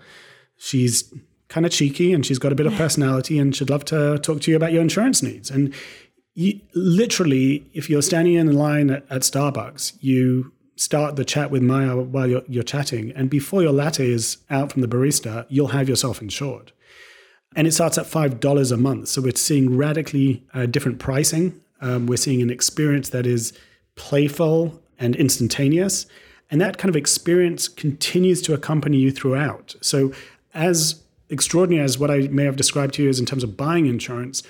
She's 0.58 1.12
kind 1.48 1.66
of 1.66 1.72
cheeky 1.72 2.14
and 2.14 2.24
she's 2.24 2.38
got 2.38 2.52
a 2.52 2.56
bit 2.56 2.68
of 2.68 2.74
personality 2.84 3.40
and 3.40 3.56
she'd 3.56 3.72
love 3.72 3.86
to 3.86 4.20
talk 4.20 4.42
to 4.42 4.52
you 4.52 4.56
about 4.56 4.72
your 4.72 4.84
insurance 4.84 5.24
needs. 5.24 5.50
And 5.50 5.74
you, 6.36 6.62
literally, 6.76 7.68
if 7.74 7.90
you're 7.90 8.04
standing 8.04 8.36
in 8.36 8.54
line 8.54 8.92
at, 8.92 9.04
at, 9.10 9.24
Starbucks, 9.24 9.98
you 10.00 10.54
start 10.76 11.16
the 11.16 11.26
chat 11.26 11.50
with 11.50 11.64
Maya 11.64 11.98
while 11.98 12.28
you're, 12.28 12.44
you're 12.48 12.62
chatting. 12.62 13.12
And 13.16 13.32
before 13.32 13.64
your 13.64 13.74
latte 13.74 14.08
is 14.08 14.38
out 14.52 14.72
from 14.72 14.84
the 14.84 14.88
barista, 14.88 15.48
you'll 15.50 15.70
have 15.70 15.90
yourself 15.90 16.22
insured. 16.22 16.72
And 17.56 17.66
it 17.66 17.72
starts 17.72 17.98
at 17.98 18.06
$5 18.06 18.72
a 18.72 18.77
month. 18.77 19.08
So 19.08 19.22
we're 19.22 19.36
seeing 19.36 19.75
radically 19.75 20.44
uh, 20.54 20.66
different 20.66 21.00
pricing. 21.00 21.60
Um, 21.82 22.06
we're 22.06 22.18
seeing 22.18 22.42
an 22.42 22.50
experience 22.50 23.10
that 23.10 23.25
is 23.25 23.54
playful 23.96 24.82
and 25.00 25.16
instantaneous. 25.16 26.06
And 26.50 26.62
that 26.62 26.77
kind 26.77 26.89
of 26.89 26.96
experience 26.96 27.68
continues 27.68 28.42
to 28.44 28.54
accompany 28.54 28.98
you 28.98 29.12
throughout. 29.12 29.75
So 29.82 30.13
as 30.54 31.04
extraordinary 31.30 31.84
as 31.84 31.98
what 32.00 32.10
I 32.10 32.27
may 32.27 32.46
have 32.46 32.56
described 32.56 32.94
to 32.96 33.04
you 33.04 33.10
is 33.10 33.20
in 33.20 33.25
terms 33.25 33.44
of 33.44 33.58
buying 33.58 33.86
insurance, 33.86 34.44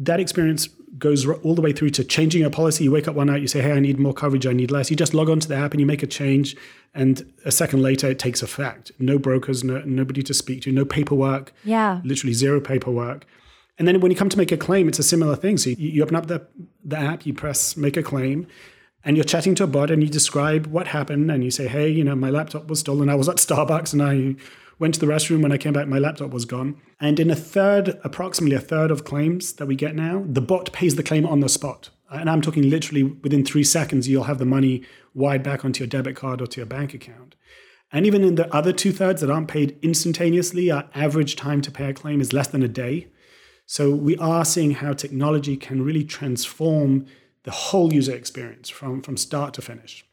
that 0.00 0.18
experience 0.20 0.68
goes 0.98 1.26
all 1.26 1.54
the 1.54 1.62
way 1.62 1.72
through 1.72 1.90
to 1.90 2.04
changing 2.04 2.40
your 2.40 2.50
policy. 2.50 2.84
You 2.84 2.90
wake 2.90 3.06
up 3.06 3.14
one 3.14 3.28
night, 3.28 3.40
you 3.40 3.46
say, 3.46 3.60
"Hey, 3.60 3.72
I 3.72 3.80
need 3.80 3.98
more 3.98 4.12
coverage. 4.12 4.46
I 4.46 4.52
need 4.52 4.70
less." 4.70 4.90
You 4.90 4.96
just 4.96 5.14
log 5.14 5.30
onto 5.30 5.46
the 5.46 5.54
app 5.54 5.72
and 5.72 5.80
you 5.80 5.86
make 5.86 6.02
a 6.02 6.06
change, 6.06 6.56
and 6.94 7.32
a 7.44 7.52
second 7.52 7.82
later, 7.82 8.08
it 8.08 8.18
takes 8.18 8.42
effect. 8.42 8.90
No 8.98 9.18
brokers, 9.18 9.62
no, 9.62 9.82
nobody 9.84 10.22
to 10.24 10.34
speak 10.34 10.62
to, 10.62 10.72
no 10.72 10.84
paperwork. 10.84 11.52
Yeah, 11.64 12.00
literally 12.04 12.34
zero 12.34 12.60
paperwork. 12.60 13.24
And 13.78 13.88
then 13.88 14.00
when 14.00 14.10
you 14.10 14.16
come 14.16 14.28
to 14.28 14.36
make 14.36 14.52
a 14.52 14.58
claim, 14.58 14.88
it's 14.88 14.98
a 14.98 15.02
similar 15.02 15.36
thing. 15.36 15.56
So 15.56 15.70
you, 15.70 15.76
you 15.76 16.02
open 16.02 16.16
up 16.16 16.26
the 16.26 16.46
the 16.84 16.98
app, 16.98 17.24
you 17.24 17.32
press 17.32 17.76
make 17.76 17.96
a 17.96 18.02
claim, 18.02 18.46
and 19.04 19.16
you're 19.16 19.24
chatting 19.24 19.54
to 19.56 19.64
a 19.64 19.66
bot 19.66 19.90
and 19.90 20.02
you 20.02 20.08
describe 20.08 20.66
what 20.66 20.88
happened 20.88 21.30
and 21.30 21.42
you 21.42 21.50
say, 21.50 21.66
hey, 21.66 21.88
you 21.88 22.04
know, 22.04 22.14
my 22.14 22.30
laptop 22.30 22.68
was 22.68 22.80
stolen. 22.80 23.08
I 23.08 23.14
was 23.14 23.28
at 23.28 23.36
Starbucks 23.36 23.92
and 23.92 24.02
I 24.02 24.34
went 24.80 24.94
to 24.94 25.00
the 25.00 25.06
restroom. 25.06 25.42
When 25.42 25.52
I 25.52 25.58
came 25.58 25.74
back, 25.74 25.86
my 25.86 26.00
laptop 26.00 26.30
was 26.30 26.44
gone. 26.44 26.80
And 26.98 27.20
in 27.20 27.30
a 27.30 27.36
third, 27.36 28.00
approximately 28.02 28.56
a 28.56 28.60
third 28.60 28.90
of 28.90 29.04
claims 29.04 29.52
that 29.52 29.66
we 29.66 29.76
get 29.76 29.94
now, 29.94 30.24
the 30.26 30.40
bot 30.40 30.72
pays 30.72 30.96
the 30.96 31.04
claim 31.04 31.24
on 31.24 31.40
the 31.40 31.48
spot. 31.48 31.90
Uh, 32.10 32.16
and 32.16 32.28
I'm 32.28 32.40
talking 32.40 32.68
literally 32.68 33.04
within 33.04 33.44
three 33.44 33.62
seconds, 33.62 34.08
you'll 34.08 34.24
have 34.24 34.38
the 34.38 34.44
money 34.44 34.82
wired 35.14 35.44
back 35.44 35.64
onto 35.64 35.84
your 35.84 35.88
debit 35.88 36.16
card 36.16 36.42
or 36.42 36.46
to 36.48 36.60
your 36.60 36.66
bank 36.66 36.94
account. 36.94 37.36
And 37.92 38.06
even 38.06 38.24
in 38.24 38.36
the 38.36 38.52
other 38.54 38.72
two 38.72 38.92
thirds 38.92 39.20
that 39.20 39.30
aren't 39.30 39.48
paid 39.48 39.78
instantaneously, 39.82 40.70
our 40.70 40.88
average 40.94 41.36
time 41.36 41.60
to 41.62 41.70
pay 41.70 41.90
a 41.90 41.94
claim 41.94 42.20
is 42.20 42.32
less 42.32 42.48
than 42.48 42.62
a 42.62 42.68
day. 42.68 43.08
So 43.66 43.90
we 43.90 44.16
are 44.16 44.44
seeing 44.44 44.72
how 44.72 44.94
technology 44.94 45.56
can 45.56 45.82
really 45.82 46.04
transform 46.04 47.06
the 47.42 47.50
whole 47.50 47.92
user 47.92 48.14
experience 48.14 48.68
from, 48.68 49.02
from 49.02 49.16
start 49.16 49.54
to 49.54 49.62
finish. 49.62 50.04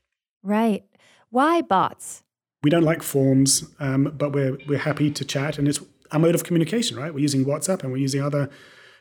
Right. 0.43 0.83
Why 1.29 1.62
bots? 1.62 2.24
We 2.64 2.70
don't 2.70 2.84
like 2.84 3.04
forms, 3.04 3.70
um, 3.80 4.14
but 4.18 4.32
we're, 4.34 4.58
we're 4.68 4.80
happy 4.80 5.12
to 5.12 5.26
chat. 5.26 5.58
And 5.58 5.68
it's 5.68 5.80
a 6.12 6.20
mode 6.20 6.36
of 6.36 6.44
communication, 6.44 6.98
right? 6.98 7.14
We're 7.14 7.20
using 7.20 7.46
WhatsApp 7.46 7.84
and 7.84 7.92
we're 7.92 7.98
using 7.98 8.22
other 8.22 8.50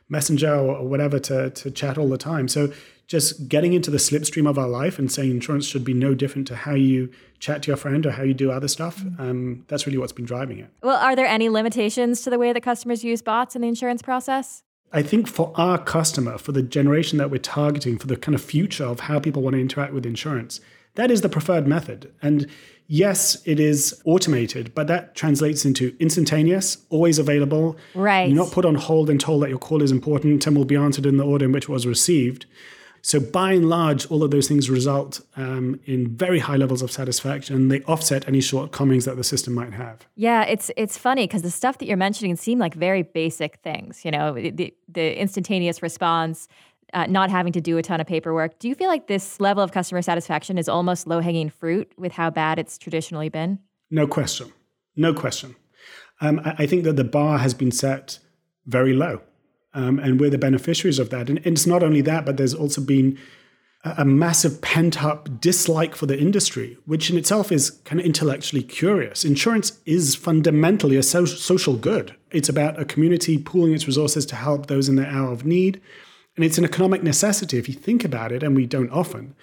messenger 0.08 0.54
or, 0.54 0.76
or 0.76 0.88
whatever 0.88 1.18
to, 1.18 1.50
to 1.50 1.70
chat 1.70 1.98
all 1.98 2.08
the 2.08 2.18
time. 2.18 2.48
So 2.48 2.72
just 3.06 3.48
getting 3.48 3.72
into 3.72 3.90
the 3.90 3.98
slipstream 3.98 4.48
of 4.48 4.58
our 4.58 4.68
life 4.68 4.98
and 4.98 5.10
saying 5.10 5.30
insurance 5.30 5.66
should 5.66 5.84
be 5.84 5.94
no 5.94 6.14
different 6.14 6.48
to 6.48 6.56
how 6.56 6.74
you 6.74 7.10
chat 7.38 7.62
to 7.62 7.68
your 7.68 7.76
friend 7.76 8.04
or 8.04 8.10
how 8.12 8.22
you 8.24 8.34
do 8.34 8.50
other 8.50 8.68
stuff. 8.68 9.04
Um, 9.18 9.64
that's 9.68 9.86
really 9.86 9.98
what's 9.98 10.12
been 10.12 10.24
driving 10.24 10.58
it. 10.58 10.70
Well, 10.82 10.96
are 10.96 11.14
there 11.14 11.26
any 11.26 11.48
limitations 11.48 12.22
to 12.22 12.30
the 12.30 12.38
way 12.38 12.52
that 12.52 12.62
customers 12.62 13.04
use 13.04 13.22
bots 13.22 13.54
in 13.54 13.62
the 13.62 13.68
insurance 13.68 14.02
process? 14.02 14.62
I 14.92 15.02
think 15.02 15.28
for 15.28 15.52
our 15.56 15.78
customer, 15.78 16.38
for 16.38 16.52
the 16.52 16.62
generation 16.62 17.18
that 17.18 17.30
we're 17.30 17.38
targeting, 17.38 17.98
for 17.98 18.06
the 18.06 18.16
kind 18.16 18.34
of 18.34 18.42
future 18.42 18.84
of 18.84 19.00
how 19.00 19.18
people 19.20 19.42
want 19.42 19.54
to 19.54 19.60
interact 19.60 19.92
with 19.92 20.06
insurance, 20.06 20.60
that 20.96 21.10
is 21.10 21.20
the 21.20 21.28
preferred 21.28 21.66
method. 21.66 22.12
And 22.20 22.46
yes, 22.88 23.40
it 23.44 23.60
is 23.60 24.00
automated, 24.04 24.74
but 24.74 24.86
that 24.88 25.14
translates 25.14 25.64
into 25.64 25.96
instantaneous, 25.98 26.78
always 26.90 27.18
available. 27.18 27.76
Right. 27.94 28.28
You're 28.28 28.36
not 28.36 28.52
put 28.52 28.64
on 28.64 28.74
hold 28.74 29.08
and 29.08 29.20
told 29.20 29.42
that 29.42 29.48
your 29.48 29.58
call 29.58 29.82
is 29.82 29.92
important 29.92 30.46
and 30.46 30.56
will 30.56 30.64
be 30.64 30.76
answered 30.76 31.06
in 31.06 31.16
the 31.16 31.24
order 31.24 31.44
in 31.44 31.52
which 31.52 31.64
it 31.64 31.70
was 31.70 31.86
received. 31.86 32.46
So 33.02 33.20
by 33.20 33.52
and 33.52 33.68
large, 33.68 34.06
all 34.10 34.24
of 34.24 34.32
those 34.32 34.48
things 34.48 34.68
result 34.68 35.20
um, 35.36 35.78
in 35.84 36.16
very 36.16 36.40
high 36.40 36.56
levels 36.56 36.82
of 36.82 36.90
satisfaction. 36.90 37.68
They 37.68 37.80
offset 37.82 38.26
any 38.26 38.40
shortcomings 38.40 39.04
that 39.04 39.16
the 39.16 39.22
system 39.22 39.54
might 39.54 39.72
have. 39.74 40.08
Yeah, 40.16 40.42
it's 40.42 40.72
it's 40.76 40.98
funny 40.98 41.28
because 41.28 41.42
the 41.42 41.52
stuff 41.52 41.78
that 41.78 41.86
you're 41.86 41.96
mentioning 41.96 42.34
seem 42.34 42.58
like 42.58 42.74
very 42.74 43.02
basic 43.02 43.58
things. 43.58 44.04
You 44.04 44.10
know, 44.10 44.34
the, 44.34 44.74
the 44.88 45.20
instantaneous 45.20 45.82
response, 45.82 46.48
uh, 46.92 47.06
not 47.06 47.30
having 47.30 47.52
to 47.52 47.60
do 47.60 47.78
a 47.78 47.82
ton 47.82 48.00
of 48.00 48.06
paperwork. 48.06 48.58
Do 48.58 48.68
you 48.68 48.74
feel 48.74 48.88
like 48.88 49.06
this 49.06 49.40
level 49.40 49.62
of 49.62 49.72
customer 49.72 50.02
satisfaction 50.02 50.58
is 50.58 50.68
almost 50.68 51.06
low 51.06 51.20
hanging 51.20 51.50
fruit 51.50 51.90
with 51.96 52.12
how 52.12 52.30
bad 52.30 52.58
it's 52.58 52.78
traditionally 52.78 53.28
been? 53.28 53.58
No 53.90 54.06
question. 54.06 54.52
No 54.96 55.12
question. 55.12 55.56
Um, 56.20 56.40
I, 56.44 56.54
I 56.60 56.66
think 56.66 56.84
that 56.84 56.96
the 56.96 57.04
bar 57.04 57.38
has 57.38 57.54
been 57.54 57.70
set 57.70 58.18
very 58.66 58.92
low. 58.92 59.20
Um, 59.74 59.98
and 59.98 60.18
we're 60.18 60.30
the 60.30 60.38
beneficiaries 60.38 60.98
of 60.98 61.10
that. 61.10 61.28
And, 61.28 61.38
and, 61.38 61.48
it's 61.48 61.66
not 61.66 61.82
only 61.82 62.00
that, 62.00 62.24
but 62.24 62.38
there's 62.38 62.54
also 62.54 62.80
been 62.80 63.18
a, 63.84 63.96
a 63.98 64.04
massive 64.06 64.62
pent 64.62 65.04
up 65.04 65.40
dislike 65.40 65.94
for 65.94 66.06
the 66.06 66.18
industry, 66.18 66.78
which 66.86 67.10
in 67.10 67.18
itself 67.18 67.52
is 67.52 67.70
kind 67.84 68.00
of 68.00 68.06
intellectually 68.06 68.62
curious. 68.62 69.24
Insurance 69.24 69.78
is 69.84 70.14
fundamentally 70.14 70.96
a 70.96 71.02
so- 71.02 71.26
social 71.26 71.76
good, 71.76 72.16
it's 72.30 72.48
about 72.48 72.80
a 72.80 72.86
community 72.86 73.36
pooling 73.36 73.74
its 73.74 73.86
resources 73.86 74.24
to 74.26 74.36
help 74.36 74.66
those 74.66 74.88
in 74.88 74.96
their 74.96 75.08
hour 75.08 75.30
of 75.30 75.44
need. 75.44 75.80
And 76.36 76.44
it's 76.44 76.58
an 76.58 76.64
economic 76.64 77.02
necessity 77.02 77.58
if 77.58 77.68
you 77.68 77.74
think 77.74 78.04
about 78.04 78.30
it, 78.30 78.42
and 78.42 78.54
we 78.54 78.66
don't 78.66 78.90
often. 78.90 79.34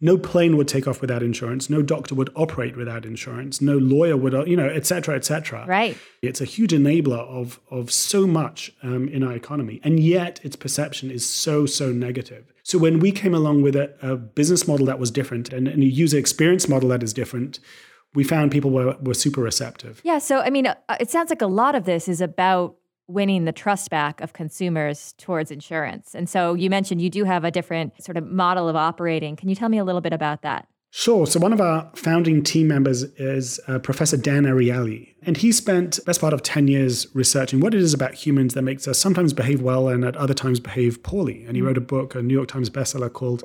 No 0.00 0.16
plane 0.16 0.56
would 0.56 0.68
take 0.68 0.86
off 0.86 1.00
without 1.00 1.24
insurance. 1.24 1.68
No 1.68 1.82
doctor 1.82 2.14
would 2.14 2.30
operate 2.36 2.76
without 2.76 3.04
insurance. 3.04 3.60
No 3.60 3.76
lawyer 3.76 4.16
would 4.16 4.32
you 4.46 4.56
know 4.56 4.68
et 4.68 4.86
cetera 4.86 5.16
et 5.16 5.24
cetera. 5.24 5.66
Right. 5.66 5.98
It's 6.22 6.40
a 6.40 6.44
huge 6.44 6.70
enabler 6.70 7.18
of 7.18 7.58
of 7.70 7.90
so 7.90 8.26
much 8.26 8.72
um, 8.82 9.08
in 9.08 9.24
our 9.24 9.32
economy. 9.32 9.80
And 9.82 9.98
yet 9.98 10.40
its 10.44 10.54
perception 10.54 11.10
is 11.10 11.28
so 11.28 11.66
so 11.66 11.90
negative. 11.90 12.52
So 12.62 12.78
when 12.78 13.00
we 13.00 13.10
came 13.10 13.34
along 13.34 13.62
with 13.62 13.74
a, 13.74 13.92
a 14.00 14.16
business 14.16 14.68
model 14.68 14.86
that 14.86 15.00
was 15.00 15.10
different 15.10 15.52
and, 15.52 15.66
and 15.66 15.82
a 15.82 15.86
user 15.86 16.18
experience 16.18 16.68
model 16.68 16.90
that 16.90 17.02
is 17.02 17.12
different 17.12 17.58
we 18.14 18.24
found 18.24 18.50
people 18.50 18.70
were, 18.70 18.96
were 19.02 19.14
super 19.14 19.42
receptive. 19.42 20.00
Yeah 20.04 20.18
so 20.18 20.40
i 20.40 20.50
mean 20.50 20.66
uh, 20.66 20.74
it 21.00 21.10
sounds 21.10 21.30
like 21.30 21.42
a 21.42 21.46
lot 21.46 21.74
of 21.74 21.84
this 21.84 22.08
is 22.08 22.20
about 22.20 22.76
winning 23.08 23.46
the 23.46 23.52
trust 23.52 23.90
back 23.90 24.20
of 24.20 24.34
consumers 24.34 25.14
towards 25.18 25.50
insurance. 25.50 26.14
And 26.14 26.28
so 26.28 26.54
you 26.54 26.70
mentioned 26.70 27.00
you 27.00 27.10
do 27.10 27.24
have 27.24 27.42
a 27.42 27.50
different 27.50 28.02
sort 28.02 28.16
of 28.16 28.26
model 28.26 28.68
of 28.68 28.76
operating. 28.76 29.34
Can 29.34 29.48
you 29.48 29.54
tell 29.54 29.70
me 29.70 29.78
a 29.78 29.84
little 29.84 30.02
bit 30.02 30.12
about 30.12 30.42
that? 30.42 30.68
Sure. 30.90 31.26
So 31.26 31.38
one 31.38 31.52
of 31.52 31.60
our 31.60 31.90
founding 31.94 32.42
team 32.42 32.68
members 32.68 33.02
is 33.02 33.60
uh, 33.68 33.78
Professor 33.78 34.16
Dan 34.16 34.44
Ariely, 34.44 35.14
and 35.22 35.36
he 35.36 35.52
spent 35.52 36.00
best 36.06 36.20
part 36.20 36.32
of 36.32 36.42
10 36.42 36.66
years 36.66 37.06
researching 37.14 37.60
what 37.60 37.74
it 37.74 37.80
is 37.80 37.92
about 37.92 38.14
humans 38.14 38.54
that 38.54 38.62
makes 38.62 38.88
us 38.88 38.98
sometimes 38.98 39.34
behave 39.34 39.60
well 39.60 39.88
and 39.88 40.02
at 40.04 40.16
other 40.16 40.32
times 40.32 40.60
behave 40.60 41.02
poorly. 41.02 41.44
And 41.44 41.56
he 41.56 41.62
mm. 41.62 41.66
wrote 41.66 41.76
a 41.76 41.82
book, 41.82 42.14
a 42.14 42.22
New 42.22 42.32
York 42.32 42.48
Times 42.48 42.70
bestseller 42.70 43.12
called 43.12 43.44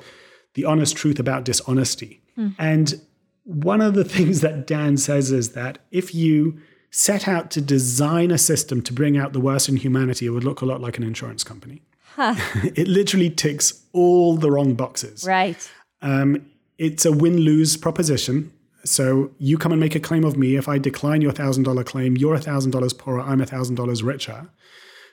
The 0.54 0.64
Honest 0.64 0.96
Truth 0.96 1.18
About 1.18 1.44
Dishonesty. 1.44 2.22
Mm. 2.38 2.54
And 2.58 3.00
one 3.44 3.82
of 3.82 3.92
the 3.92 4.04
things 4.16 4.40
that 4.40 4.66
Dan 4.66 4.96
says 4.96 5.30
is 5.30 5.52
that 5.52 5.78
if 5.90 6.14
you 6.14 6.58
set 6.94 7.26
out 7.26 7.50
to 7.50 7.60
design 7.60 8.30
a 8.30 8.38
system 8.38 8.80
to 8.80 8.92
bring 8.92 9.16
out 9.16 9.32
the 9.32 9.40
worst 9.40 9.68
in 9.68 9.76
humanity, 9.76 10.26
it 10.26 10.30
would 10.30 10.44
look 10.44 10.60
a 10.60 10.64
lot 10.64 10.80
like 10.80 10.96
an 10.96 11.02
insurance 11.02 11.42
company. 11.42 11.82
Huh. 12.14 12.36
it 12.76 12.86
literally 12.86 13.30
ticks 13.30 13.82
all 13.92 14.36
the 14.36 14.48
wrong 14.48 14.74
boxes. 14.74 15.24
Right. 15.26 15.68
Um, 16.02 16.48
it's 16.78 17.04
a 17.04 17.10
win 17.10 17.38
lose 17.38 17.76
proposition. 17.76 18.52
So 18.84 19.32
you 19.38 19.58
come 19.58 19.72
and 19.72 19.80
make 19.80 19.96
a 19.96 20.00
claim 20.00 20.24
of 20.24 20.36
me. 20.36 20.54
If 20.54 20.68
I 20.68 20.78
decline 20.78 21.20
your 21.20 21.32
$1,000 21.32 21.84
claim, 21.84 22.16
you're 22.16 22.38
$1,000 22.38 22.98
poorer, 22.98 23.20
I'm 23.20 23.40
$1,000 23.40 24.04
richer. 24.04 24.48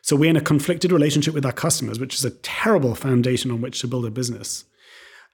So 0.04 0.16
we're 0.16 0.30
in 0.30 0.38
a 0.38 0.42
conflicted 0.42 0.92
relationship 0.92 1.34
with 1.34 1.46
our 1.46 1.52
customers, 1.52 2.00
which 2.00 2.14
is 2.14 2.24
a 2.24 2.32
terrible 2.32 2.94
foundation 2.94 3.50
on 3.50 3.60
which 3.60 3.82
to 3.82 3.88
build 3.88 4.06
a 4.06 4.12
business. 4.12 4.66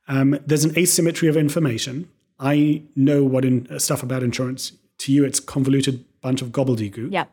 Um, 0.08 0.40
there's 0.46 0.64
an 0.64 0.78
asymmetry 0.78 1.28
of 1.28 1.36
information. 1.36 2.10
I 2.40 2.84
know 2.96 3.26
what 3.26 3.44
in, 3.44 3.68
uh, 3.70 3.80
stuff 3.80 4.02
about 4.02 4.24
insurance. 4.24 4.72
To 5.00 5.12
you, 5.12 5.26
it's 5.26 5.42
convoluted 5.42 6.06
bunch 6.22 6.42
of 6.42 6.50
gobbledygook, 6.50 7.12
yeah, 7.12 7.26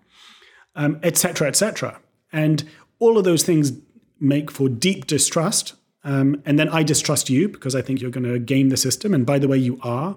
um, 0.75 0.99
et 1.03 1.17
cetera, 1.17 1.49
et 1.49 1.57
cetera. 1.57 2.01
And 2.33 2.65
all 2.99 3.19
of 3.19 3.25
those 3.25 3.43
things 3.43 3.73
make 4.21 4.51
for 4.51 4.69
deep 4.69 5.07
distrust. 5.07 5.75
Um, 6.03 6.43
and 6.45 6.59
then 6.59 6.69
I 6.69 6.83
distrust 6.83 7.31
you 7.31 7.49
because 7.49 7.75
I 7.75 7.81
think 7.81 8.01
you're 8.01 8.11
going 8.11 8.31
to 8.31 8.39
game 8.39 8.69
the 8.69 8.77
system. 8.77 9.15
And 9.15 9.25
by 9.25 9.39
the 9.39 9.49
way, 9.49 9.57
you 9.57 9.79
are. 9.83 10.17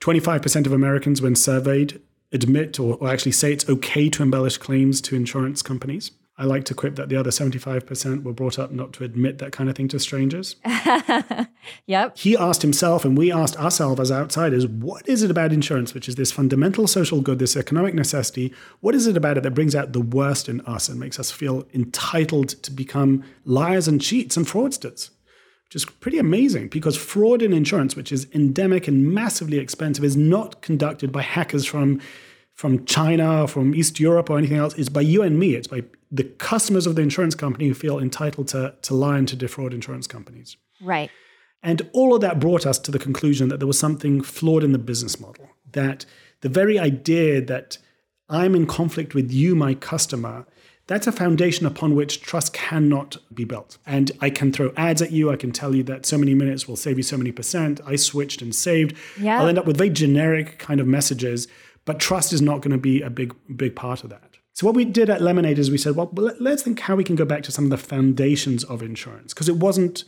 25% 0.00 0.66
of 0.66 0.72
Americans, 0.72 1.22
when 1.22 1.34
surveyed, 1.34 2.00
admit 2.32 2.78
or, 2.78 2.96
or 2.96 3.08
actually 3.08 3.32
say 3.32 3.52
it's 3.52 3.68
okay 3.68 4.08
to 4.10 4.22
embellish 4.22 4.58
claims 4.58 5.00
to 5.02 5.16
insurance 5.16 5.62
companies. 5.62 6.10
I 6.38 6.44
like 6.44 6.64
to 6.64 6.74
quip 6.74 6.96
that 6.96 7.08
the 7.08 7.16
other 7.16 7.30
75% 7.30 8.22
were 8.22 8.32
brought 8.32 8.58
up 8.58 8.70
not 8.70 8.92
to 8.94 9.04
admit 9.04 9.38
that 9.38 9.52
kind 9.52 9.70
of 9.70 9.76
thing 9.76 9.88
to 9.88 9.98
strangers. 9.98 10.56
yep. 11.86 12.18
He 12.18 12.36
asked 12.36 12.60
himself, 12.60 13.06
and 13.06 13.16
we 13.16 13.32
asked 13.32 13.56
ourselves 13.56 14.00
as 14.00 14.12
outsiders, 14.12 14.66
what 14.66 15.08
is 15.08 15.22
it 15.22 15.30
about 15.30 15.54
insurance, 15.54 15.94
which 15.94 16.10
is 16.10 16.16
this 16.16 16.30
fundamental 16.30 16.86
social 16.86 17.22
good, 17.22 17.38
this 17.38 17.56
economic 17.56 17.94
necessity? 17.94 18.52
What 18.80 18.94
is 18.94 19.06
it 19.06 19.16
about 19.16 19.38
it 19.38 19.44
that 19.44 19.52
brings 19.52 19.74
out 19.74 19.94
the 19.94 20.00
worst 20.02 20.46
in 20.46 20.60
us 20.62 20.90
and 20.90 21.00
makes 21.00 21.18
us 21.18 21.30
feel 21.30 21.66
entitled 21.72 22.50
to 22.50 22.70
become 22.70 23.24
liars 23.46 23.88
and 23.88 23.98
cheats 23.98 24.36
and 24.36 24.46
fraudsters? 24.46 25.08
Which 25.64 25.76
is 25.76 25.84
pretty 25.86 26.18
amazing 26.18 26.68
because 26.68 26.98
fraud 26.98 27.40
in 27.40 27.54
insurance, 27.54 27.96
which 27.96 28.12
is 28.12 28.28
endemic 28.34 28.86
and 28.86 29.12
massively 29.12 29.58
expensive, 29.58 30.04
is 30.04 30.16
not 30.18 30.60
conducted 30.60 31.10
by 31.10 31.22
hackers 31.22 31.64
from 31.64 32.00
from 32.52 32.86
China, 32.86 33.42
or 33.42 33.48
from 33.48 33.74
East 33.74 34.00
Europe, 34.00 34.30
or 34.30 34.38
anything 34.38 34.56
else. 34.56 34.72
It's 34.78 34.88
by 34.88 35.02
you 35.02 35.20
and 35.20 35.38
me. 35.38 35.54
It's 35.54 35.68
by 35.68 35.82
the 36.10 36.24
customers 36.24 36.86
of 36.86 36.96
the 36.96 37.02
insurance 37.02 37.34
company 37.34 37.68
who 37.68 37.74
feel 37.74 37.98
entitled 37.98 38.48
to, 38.48 38.74
to 38.82 38.94
lie 38.94 39.18
and 39.18 39.28
to 39.28 39.36
defraud 39.36 39.74
insurance 39.74 40.06
companies. 40.06 40.56
Right. 40.80 41.10
And 41.62 41.88
all 41.92 42.14
of 42.14 42.20
that 42.20 42.38
brought 42.38 42.66
us 42.66 42.78
to 42.80 42.90
the 42.90 42.98
conclusion 42.98 43.48
that 43.48 43.58
there 43.58 43.66
was 43.66 43.78
something 43.78 44.22
flawed 44.22 44.62
in 44.62 44.72
the 44.72 44.78
business 44.78 45.18
model, 45.18 45.50
that 45.72 46.06
the 46.42 46.48
very 46.48 46.78
idea 46.78 47.40
that 47.40 47.78
I'm 48.28 48.54
in 48.54 48.66
conflict 48.66 49.14
with 49.14 49.32
you, 49.32 49.54
my 49.54 49.74
customer, 49.74 50.46
that's 50.86 51.08
a 51.08 51.12
foundation 51.12 51.66
upon 51.66 51.96
which 51.96 52.22
trust 52.22 52.52
cannot 52.52 53.16
be 53.34 53.44
built. 53.44 53.78
And 53.86 54.12
I 54.20 54.30
can 54.30 54.52
throw 54.52 54.72
ads 54.76 55.02
at 55.02 55.10
you. 55.10 55.30
I 55.30 55.36
can 55.36 55.50
tell 55.50 55.74
you 55.74 55.82
that 55.84 56.06
so 56.06 56.16
many 56.16 56.34
minutes 56.34 56.68
will 56.68 56.76
save 56.76 56.96
you 56.96 57.02
so 57.02 57.16
many 57.16 57.32
percent. 57.32 57.80
I 57.84 57.96
switched 57.96 58.42
and 58.42 58.54
saved. 58.54 58.96
Yeah. 59.18 59.40
I'll 59.40 59.48
end 59.48 59.58
up 59.58 59.66
with 59.66 59.76
very 59.76 59.90
generic 59.90 60.58
kind 60.60 60.78
of 60.78 60.86
messages, 60.86 61.48
but 61.84 61.98
trust 61.98 62.32
is 62.32 62.40
not 62.40 62.60
going 62.60 62.70
to 62.70 62.78
be 62.78 63.02
a 63.02 63.10
big, 63.10 63.34
big 63.56 63.74
part 63.74 64.04
of 64.04 64.10
that. 64.10 64.35
So 64.56 64.64
what 64.64 64.74
we 64.74 64.86
did 64.86 65.10
at 65.10 65.20
Lemonade 65.20 65.58
is 65.58 65.70
we 65.70 65.76
said, 65.76 65.96
well, 65.96 66.10
let's 66.40 66.62
think 66.62 66.80
how 66.80 66.96
we 66.96 67.04
can 67.04 67.14
go 67.14 67.26
back 67.26 67.42
to 67.42 67.52
some 67.52 67.64
of 67.64 67.70
the 67.70 67.76
foundations 67.76 68.64
of 68.64 68.82
insurance 68.82 69.34
because 69.34 69.50
it 69.50 69.58
wasn't 69.58 70.04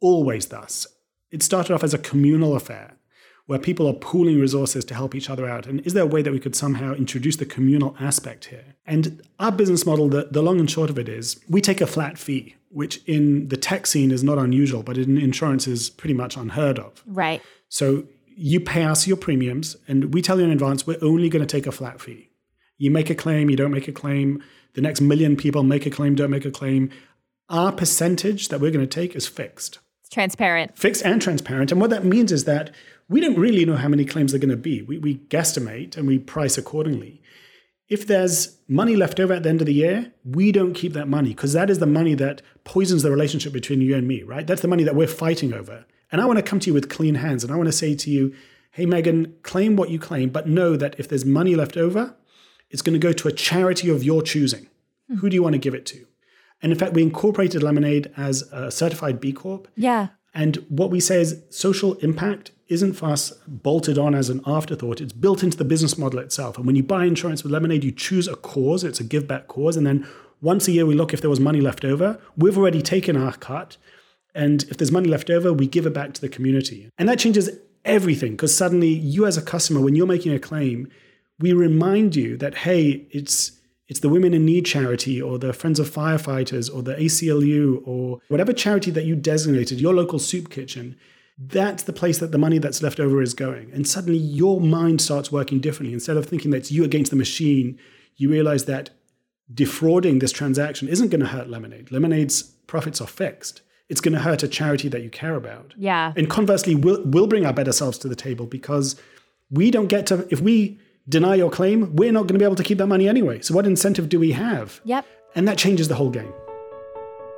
always 0.00 0.46
thus. 0.46 0.88
It 1.30 1.40
started 1.40 1.72
off 1.72 1.84
as 1.84 1.94
a 1.94 1.98
communal 1.98 2.56
affair 2.56 2.96
where 3.46 3.60
people 3.60 3.86
are 3.86 3.92
pooling 3.92 4.40
resources 4.40 4.84
to 4.86 4.94
help 4.96 5.14
each 5.14 5.30
other 5.30 5.48
out? 5.48 5.66
And 5.66 5.86
is 5.86 5.92
there 5.92 6.02
a 6.02 6.06
way 6.06 6.20
that 6.20 6.32
we 6.32 6.40
could 6.40 6.56
somehow 6.56 6.94
introduce 6.94 7.36
the 7.36 7.46
communal 7.46 7.94
aspect 8.00 8.46
here? 8.46 8.74
And 8.86 9.22
our 9.38 9.52
business 9.52 9.86
model, 9.86 10.08
the, 10.08 10.26
the 10.32 10.42
long 10.42 10.58
and 10.58 10.68
short 10.68 10.90
of 10.90 10.98
it 10.98 11.08
is 11.08 11.40
we 11.48 11.60
take 11.60 11.80
a 11.80 11.86
flat 11.86 12.18
fee, 12.18 12.56
which 12.70 13.00
in 13.06 13.50
the 13.50 13.56
tech 13.56 13.86
scene 13.86 14.10
is 14.10 14.24
not 14.24 14.36
unusual, 14.36 14.82
but 14.82 14.98
in 14.98 15.16
insurance 15.16 15.68
is 15.68 15.90
pretty 15.90 16.14
much 16.14 16.36
unheard 16.36 16.80
of. 16.80 17.04
Right. 17.06 17.40
So 17.68 18.02
you 18.26 18.58
pay 18.58 18.82
us 18.82 19.06
your 19.06 19.16
premiums, 19.16 19.76
and 19.86 20.12
we 20.12 20.22
tell 20.22 20.40
you 20.40 20.44
in 20.46 20.50
advance 20.50 20.88
we're 20.88 20.98
only 21.02 21.28
going 21.28 21.46
to 21.46 21.56
take 21.56 21.68
a 21.68 21.72
flat 21.72 22.00
fee. 22.00 22.30
You 22.82 22.90
make 22.90 23.10
a 23.10 23.14
claim, 23.14 23.48
you 23.48 23.54
don't 23.54 23.70
make 23.70 23.86
a 23.86 23.92
claim. 23.92 24.42
The 24.72 24.80
next 24.80 25.00
million 25.00 25.36
people 25.36 25.62
make 25.62 25.86
a 25.86 25.90
claim, 25.90 26.16
don't 26.16 26.32
make 26.32 26.44
a 26.44 26.50
claim. 26.50 26.90
Our 27.48 27.70
percentage 27.70 28.48
that 28.48 28.60
we're 28.60 28.72
going 28.72 28.84
to 28.84 28.92
take 28.92 29.14
is 29.14 29.28
fixed. 29.28 29.78
It's 30.00 30.08
transparent. 30.08 30.76
Fixed 30.76 31.04
and 31.04 31.22
transparent. 31.22 31.70
And 31.70 31.80
what 31.80 31.90
that 31.90 32.04
means 32.04 32.32
is 32.32 32.42
that 32.46 32.74
we 33.08 33.20
don't 33.20 33.38
really 33.38 33.64
know 33.64 33.76
how 33.76 33.86
many 33.86 34.04
claims 34.04 34.34
are 34.34 34.38
going 34.38 34.50
to 34.50 34.56
be. 34.56 34.82
We, 34.82 34.98
we 34.98 35.18
guesstimate 35.18 35.96
and 35.96 36.08
we 36.08 36.18
price 36.18 36.58
accordingly. 36.58 37.22
If 37.88 38.08
there's 38.08 38.56
money 38.66 38.96
left 38.96 39.20
over 39.20 39.32
at 39.32 39.44
the 39.44 39.48
end 39.48 39.60
of 39.60 39.68
the 39.68 39.74
year, 39.74 40.12
we 40.24 40.50
don't 40.50 40.74
keep 40.74 40.92
that 40.94 41.06
money 41.06 41.28
because 41.28 41.52
that 41.52 41.70
is 41.70 41.78
the 41.78 41.86
money 41.86 42.14
that 42.14 42.42
poisons 42.64 43.04
the 43.04 43.12
relationship 43.12 43.52
between 43.52 43.80
you 43.80 43.94
and 43.94 44.08
me, 44.08 44.24
right? 44.24 44.44
That's 44.44 44.62
the 44.62 44.66
money 44.66 44.82
that 44.82 44.96
we're 44.96 45.06
fighting 45.06 45.54
over. 45.54 45.84
And 46.10 46.20
I 46.20 46.24
want 46.24 46.40
to 46.40 46.42
come 46.42 46.58
to 46.58 46.66
you 46.70 46.74
with 46.74 46.90
clean 46.90 47.14
hands 47.14 47.44
and 47.44 47.52
I 47.52 47.56
want 47.56 47.68
to 47.68 47.72
say 47.72 47.94
to 47.94 48.10
you, 48.10 48.34
hey, 48.72 48.86
Megan, 48.86 49.36
claim 49.44 49.76
what 49.76 49.90
you 49.90 50.00
claim, 50.00 50.30
but 50.30 50.48
know 50.48 50.74
that 50.74 50.96
if 50.98 51.06
there's 51.06 51.24
money 51.24 51.54
left 51.54 51.76
over, 51.76 52.16
it's 52.72 52.82
going 52.82 52.94
to 52.94 52.98
go 52.98 53.12
to 53.12 53.28
a 53.28 53.32
charity 53.32 53.88
of 53.88 54.02
your 54.02 54.22
choosing. 54.22 54.66
Hmm. 55.08 55.16
Who 55.16 55.30
do 55.30 55.34
you 55.34 55.42
want 55.42 55.52
to 55.52 55.58
give 55.58 55.74
it 55.74 55.86
to? 55.86 56.04
And 56.62 56.72
in 56.72 56.78
fact, 56.78 56.94
we 56.94 57.02
incorporated 57.02 57.62
Lemonade 57.62 58.12
as 58.16 58.42
a 58.52 58.70
certified 58.70 59.20
B 59.20 59.32
Corp. 59.32 59.68
Yeah. 59.76 60.08
And 60.34 60.56
what 60.68 60.90
we 60.90 61.00
say 61.00 61.20
is 61.20 61.42
social 61.50 61.94
impact 61.94 62.52
isn't 62.68 62.94
for 62.94 63.06
us 63.06 63.32
bolted 63.46 63.98
on 63.98 64.14
as 64.14 64.30
an 64.30 64.40
afterthought. 64.46 65.00
It's 65.00 65.12
built 65.12 65.42
into 65.42 65.58
the 65.58 65.64
business 65.64 65.98
model 65.98 66.20
itself. 66.20 66.56
And 66.56 66.66
when 66.66 66.76
you 66.76 66.82
buy 66.82 67.04
insurance 67.04 67.42
with 67.42 67.52
Lemonade, 67.52 67.84
you 67.84 67.92
choose 67.92 68.28
a 68.28 68.36
cause. 68.36 68.82
It's 68.82 69.00
a 69.00 69.04
give 69.04 69.28
back 69.28 69.46
cause. 69.48 69.76
And 69.76 69.86
then 69.86 70.06
once 70.40 70.68
a 70.68 70.72
year, 70.72 70.86
we 70.86 70.94
look 70.94 71.12
if 71.12 71.20
there 71.20 71.28
was 71.28 71.40
money 71.40 71.60
left 71.60 71.84
over. 71.84 72.18
We've 72.36 72.56
already 72.56 72.80
taken 72.80 73.16
our 73.16 73.32
cut. 73.32 73.76
And 74.34 74.62
if 74.64 74.78
there's 74.78 74.92
money 74.92 75.08
left 75.08 75.28
over, 75.28 75.52
we 75.52 75.66
give 75.66 75.84
it 75.84 75.92
back 75.92 76.14
to 76.14 76.20
the 76.20 76.28
community. 76.28 76.88
And 76.96 77.08
that 77.08 77.18
changes 77.18 77.50
everything 77.84 78.32
because 78.32 78.56
suddenly 78.56 78.88
you, 78.88 79.26
as 79.26 79.36
a 79.36 79.42
customer, 79.42 79.80
when 79.80 79.94
you're 79.94 80.06
making 80.06 80.32
a 80.32 80.38
claim, 80.38 80.88
we 81.38 81.52
remind 81.52 82.16
you 82.16 82.36
that, 82.38 82.58
hey, 82.58 83.06
it's 83.10 83.52
it's 83.88 84.00
the 84.00 84.08
Women 84.08 84.32
in 84.32 84.46
Need 84.46 84.64
charity 84.64 85.20
or 85.20 85.38
the 85.38 85.52
Friends 85.52 85.78
of 85.78 85.90
Firefighters 85.90 86.74
or 86.74 86.82
the 86.82 86.94
ACLU 86.94 87.82
or 87.84 88.20
whatever 88.28 88.52
charity 88.52 88.90
that 88.90 89.04
you 89.04 89.14
designated, 89.14 89.80
your 89.80 89.92
local 89.92 90.18
soup 90.18 90.48
kitchen. 90.48 90.96
That's 91.36 91.82
the 91.82 91.92
place 91.92 92.18
that 92.18 92.30
the 92.32 92.38
money 92.38 92.58
that's 92.58 92.82
left 92.82 93.00
over 93.00 93.20
is 93.20 93.34
going. 93.34 93.70
And 93.72 93.86
suddenly 93.86 94.18
your 94.18 94.60
mind 94.60 95.02
starts 95.02 95.30
working 95.30 95.60
differently. 95.60 95.92
Instead 95.92 96.16
of 96.16 96.24
thinking 96.24 96.52
that 96.52 96.58
it's 96.58 96.72
you 96.72 96.84
against 96.84 97.10
the 97.10 97.16
machine, 97.16 97.78
you 98.16 98.30
realize 98.30 98.64
that 98.64 98.90
defrauding 99.52 100.20
this 100.20 100.32
transaction 100.32 100.88
isn't 100.88 101.10
going 101.10 101.20
to 101.20 101.26
hurt 101.26 101.50
Lemonade. 101.50 101.90
Lemonade's 101.90 102.42
profits 102.66 103.00
are 103.00 103.06
fixed 103.06 103.60
it's 103.92 104.00
going 104.00 104.14
to 104.14 104.20
hurt 104.20 104.42
a 104.42 104.48
charity 104.48 104.88
that 104.88 105.02
you 105.02 105.10
care 105.10 105.34
about. 105.34 105.74
Yeah. 105.76 106.14
And 106.16 106.30
conversely, 106.30 106.74
we'll, 106.74 107.02
we'll 107.04 107.26
bring 107.26 107.44
our 107.44 107.52
better 107.52 107.72
selves 107.72 107.98
to 107.98 108.08
the 108.08 108.16
table 108.16 108.46
because 108.46 108.96
we 109.50 109.70
don't 109.70 109.88
get 109.88 110.06
to, 110.06 110.26
if 110.30 110.40
we 110.40 110.80
deny 111.08 111.34
your 111.34 111.50
claim, 111.50 111.94
we're 111.96 112.12
not 112.12 112.22
going 112.22 112.34
to 112.34 112.38
be 112.38 112.44
able 112.44 112.56
to 112.56 112.62
keep 112.62 112.78
that 112.78 112.86
money 112.86 113.08
anyway. 113.08 113.40
So, 113.40 113.54
what 113.54 113.66
incentive 113.66 114.08
do 114.08 114.18
we 114.18 114.32
have? 114.32 114.80
Yep. 114.84 115.06
And 115.34 115.48
that 115.48 115.58
changes 115.58 115.88
the 115.88 115.94
whole 115.94 116.10
game. 116.10 116.32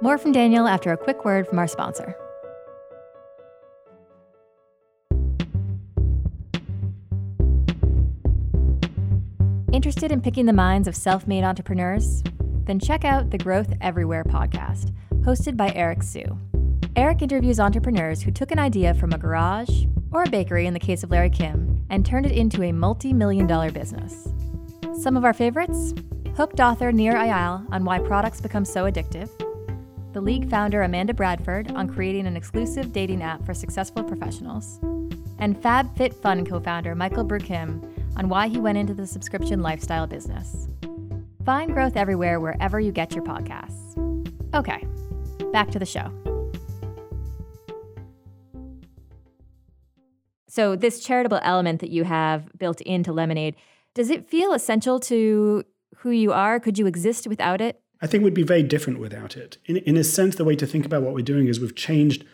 More 0.00 0.18
from 0.18 0.32
Daniel 0.32 0.66
after 0.66 0.92
a 0.92 0.96
quick 0.96 1.24
word 1.24 1.46
from 1.46 1.58
our 1.58 1.68
sponsor. 1.68 2.16
Interested 9.72 10.12
in 10.12 10.20
picking 10.20 10.46
the 10.46 10.52
minds 10.52 10.86
of 10.86 10.94
self 10.94 11.26
made 11.26 11.42
entrepreneurs? 11.42 12.22
Then 12.64 12.78
check 12.78 13.04
out 13.04 13.30
the 13.30 13.38
Growth 13.38 13.72
Everywhere 13.80 14.24
podcast 14.24 14.92
hosted 15.22 15.56
by 15.56 15.72
Eric 15.74 16.02
Siu. 16.02 16.38
Eric 16.96 17.22
interviews 17.22 17.58
entrepreneurs 17.58 18.22
who 18.22 18.30
took 18.30 18.52
an 18.52 18.60
idea 18.60 18.94
from 18.94 19.12
a 19.12 19.18
garage 19.18 19.84
or 20.12 20.22
a 20.22 20.30
bakery 20.30 20.66
in 20.66 20.74
the 20.74 20.78
case 20.78 21.02
of 21.02 21.10
Larry 21.10 21.28
Kim 21.28 21.84
and 21.90 22.06
turned 22.06 22.24
it 22.24 22.30
into 22.30 22.62
a 22.62 22.70
multi 22.70 23.12
million 23.12 23.48
dollar 23.48 23.72
business. 23.72 24.28
Some 25.00 25.16
of 25.16 25.24
our 25.24 25.32
favorites 25.32 25.92
hooked 26.36 26.60
author 26.60 26.92
Nir 26.92 27.14
Eyal 27.14 27.66
on 27.72 27.84
why 27.84 27.98
products 27.98 28.40
become 28.40 28.64
so 28.64 28.84
addictive, 28.84 29.28
the 30.12 30.20
League 30.20 30.48
founder 30.48 30.82
Amanda 30.82 31.12
Bradford 31.12 31.72
on 31.72 31.88
creating 31.88 32.28
an 32.28 32.36
exclusive 32.36 32.92
dating 32.92 33.24
app 33.24 33.44
for 33.44 33.54
successful 33.54 34.04
professionals, 34.04 34.78
and 35.40 35.60
FabFitFun 35.60 36.48
co 36.48 36.60
founder 36.60 36.94
Michael 36.94 37.24
Broukhim 37.24 37.82
on 38.16 38.28
why 38.28 38.46
he 38.46 38.60
went 38.60 38.78
into 38.78 38.94
the 38.94 39.06
subscription 39.06 39.62
lifestyle 39.62 40.06
business. 40.06 40.68
Find 41.44 41.72
growth 41.72 41.96
everywhere 41.96 42.38
wherever 42.38 42.78
you 42.78 42.92
get 42.92 43.16
your 43.16 43.24
podcasts. 43.24 43.98
Okay, 44.54 44.86
back 45.52 45.72
to 45.72 45.80
the 45.80 45.86
show. 45.86 46.12
So, 50.54 50.76
this 50.76 51.00
charitable 51.00 51.40
element 51.42 51.80
that 51.80 51.90
you 51.90 52.04
have 52.04 52.48
built 52.56 52.80
into 52.82 53.12
Lemonade, 53.12 53.56
does 53.92 54.08
it 54.08 54.30
feel 54.30 54.52
essential 54.52 55.00
to 55.00 55.64
who 55.96 56.10
you 56.10 56.32
are? 56.32 56.60
Could 56.60 56.78
you 56.78 56.86
exist 56.86 57.26
without 57.26 57.60
it? 57.60 57.80
I 58.00 58.06
think 58.06 58.22
we'd 58.22 58.34
be 58.34 58.44
very 58.44 58.62
different 58.62 59.00
without 59.00 59.36
it. 59.36 59.58
In, 59.64 59.78
in 59.78 59.96
a 59.96 60.04
sense, 60.04 60.36
the 60.36 60.44
way 60.44 60.54
to 60.54 60.64
think 60.64 60.86
about 60.86 61.02
what 61.02 61.12
we're 61.12 61.24
doing 61.24 61.48
is 61.48 61.58
we've 61.58 61.74
changed 61.74 62.24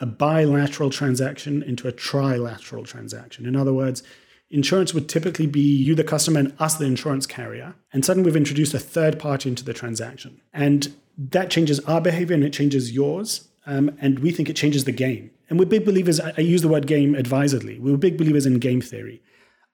a 0.00 0.06
bilateral 0.06 0.88
transaction 0.88 1.62
into 1.62 1.86
a 1.86 1.92
trilateral 1.92 2.86
transaction. 2.86 3.44
In 3.44 3.54
other 3.54 3.74
words, 3.74 4.02
insurance 4.48 4.94
would 4.94 5.06
typically 5.06 5.46
be 5.46 5.60
you, 5.60 5.94
the 5.94 6.02
customer, 6.02 6.40
and 6.40 6.54
us, 6.58 6.76
the 6.76 6.86
insurance 6.86 7.26
carrier. 7.26 7.74
And 7.92 8.06
suddenly 8.06 8.24
we've 8.24 8.36
introduced 8.36 8.72
a 8.72 8.78
third 8.78 9.18
party 9.18 9.50
into 9.50 9.66
the 9.66 9.74
transaction. 9.74 10.40
And 10.54 10.94
that 11.18 11.50
changes 11.50 11.80
our 11.80 12.00
behavior 12.00 12.36
and 12.36 12.44
it 12.44 12.54
changes 12.54 12.92
yours. 12.92 13.48
Um, 13.66 13.96
and 14.00 14.20
we 14.20 14.30
think 14.30 14.48
it 14.48 14.56
changes 14.56 14.84
the 14.84 14.92
game. 14.92 15.30
And 15.50 15.58
we're 15.58 15.66
big 15.66 15.84
believers, 15.84 16.20
I, 16.20 16.32
I 16.38 16.40
use 16.40 16.62
the 16.62 16.68
word 16.68 16.86
game 16.86 17.14
advisedly, 17.14 17.78
we're 17.78 17.96
big 17.96 18.16
believers 18.16 18.46
in 18.46 18.58
game 18.58 18.80
theory. 18.80 19.22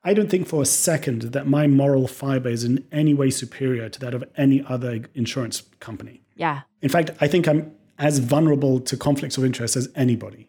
I 0.05 0.15
don't 0.15 0.29
think 0.29 0.49
for 0.49 0.63
a 0.63 0.67
second 0.67 1.23
that 1.23 1.47
my 1.47 1.67
moral 1.67 2.09
fiber 2.09 2.49
is 2.49 2.65
in 2.65 2.85
any 2.91 3.15
way 3.15 3.31
superior 3.31 3.89
to 3.89 4.01
that 4.01 4.15
of 4.15 4.25
any 4.37 4.65
other 4.69 5.05
insurance 5.15 5.63
company. 5.79 6.23
Yeah. 6.35 6.63
In 6.81 6.89
fact, 6.89 7.11
I 7.21 7.29
think 7.29 7.47
I'm 7.47 7.73
as 7.99 8.19
vulnerable 8.19 8.81
to 8.81 8.97
conflicts 8.97 9.39
of 9.39 9.45
interest 9.45 9.77
as 9.77 9.89
anybody. 9.95 10.49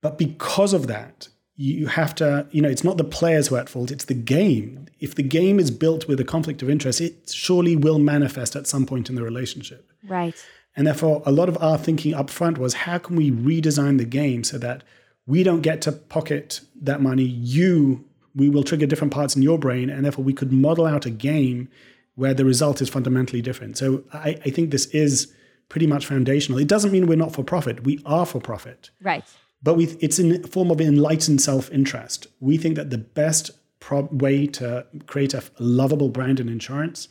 But 0.00 0.16
because 0.16 0.72
of 0.72 0.86
that, 0.86 1.28
you 1.56 1.88
have 1.88 2.14
to, 2.16 2.46
you 2.52 2.62
know, 2.62 2.68
it's 2.68 2.84
not 2.84 2.98
the 2.98 3.04
players 3.04 3.48
who 3.48 3.56
are 3.56 3.60
at 3.60 3.68
fault, 3.68 3.90
it's 3.90 4.04
the 4.04 4.14
game. 4.14 4.86
If 5.00 5.16
the 5.16 5.24
game 5.24 5.58
is 5.58 5.72
built 5.72 6.06
with 6.06 6.20
a 6.20 6.24
conflict 6.24 6.62
of 6.62 6.70
interest, 6.70 7.00
it 7.00 7.30
surely 7.30 7.74
will 7.74 7.98
manifest 7.98 8.54
at 8.54 8.68
some 8.68 8.86
point 8.86 9.08
in 9.10 9.16
the 9.16 9.24
relationship. 9.24 9.90
Right. 10.06 10.36
And 10.78 10.86
therefore, 10.86 11.22
a 11.26 11.32
lot 11.32 11.50
of 11.50 11.62
our 11.62 11.76
thinking 11.76 12.14
up 12.14 12.30
front 12.30 12.56
was 12.56 12.72
how 12.72 12.96
can 12.96 13.16
we 13.16 13.30
redesign 13.30 13.98
the 13.98 14.06
game 14.06 14.44
so 14.44 14.56
that 14.58 14.82
we 15.26 15.42
don't 15.42 15.60
get 15.60 15.82
to 15.82 15.92
pocket 15.92 16.60
that 16.80 17.02
money? 17.02 17.24
You, 17.24 18.06
we 18.34 18.48
will 18.48 18.62
trigger 18.62 18.86
different 18.86 19.12
parts 19.12 19.36
in 19.36 19.42
your 19.42 19.58
brain, 19.58 19.90
and 19.90 20.04
therefore 20.04 20.24
we 20.24 20.32
could 20.32 20.52
model 20.52 20.86
out 20.86 21.04
a 21.04 21.10
game 21.10 21.68
where 22.14 22.32
the 22.32 22.46
result 22.46 22.80
is 22.80 22.88
fundamentally 22.88 23.42
different. 23.42 23.76
So 23.76 24.04
I, 24.14 24.38
I 24.46 24.50
think 24.50 24.70
this 24.70 24.86
is 24.86 25.34
pretty 25.68 25.86
much 25.86 26.06
foundational. 26.06 26.58
It 26.58 26.68
doesn't 26.68 26.92
mean 26.92 27.06
we're 27.06 27.16
not 27.16 27.34
for 27.34 27.44
profit. 27.44 27.84
We 27.84 28.00
are 28.06 28.24
for 28.24 28.40
profit. 28.40 28.90
Right 29.02 29.24
but 29.62 29.74
we, 29.74 29.86
it's 30.00 30.18
in 30.18 30.42
the 30.42 30.48
form 30.48 30.70
of 30.70 30.80
enlightened 30.80 31.40
self-interest. 31.40 32.26
We 32.40 32.56
think 32.56 32.76
that 32.76 32.90
the 32.90 32.98
best 32.98 33.50
pro- 33.80 34.08
way 34.12 34.46
to 34.46 34.86
create 35.06 35.34
a 35.34 35.42
lovable 35.58 36.10
brand 36.10 36.40
in 36.40 36.48
insurance 36.48 37.08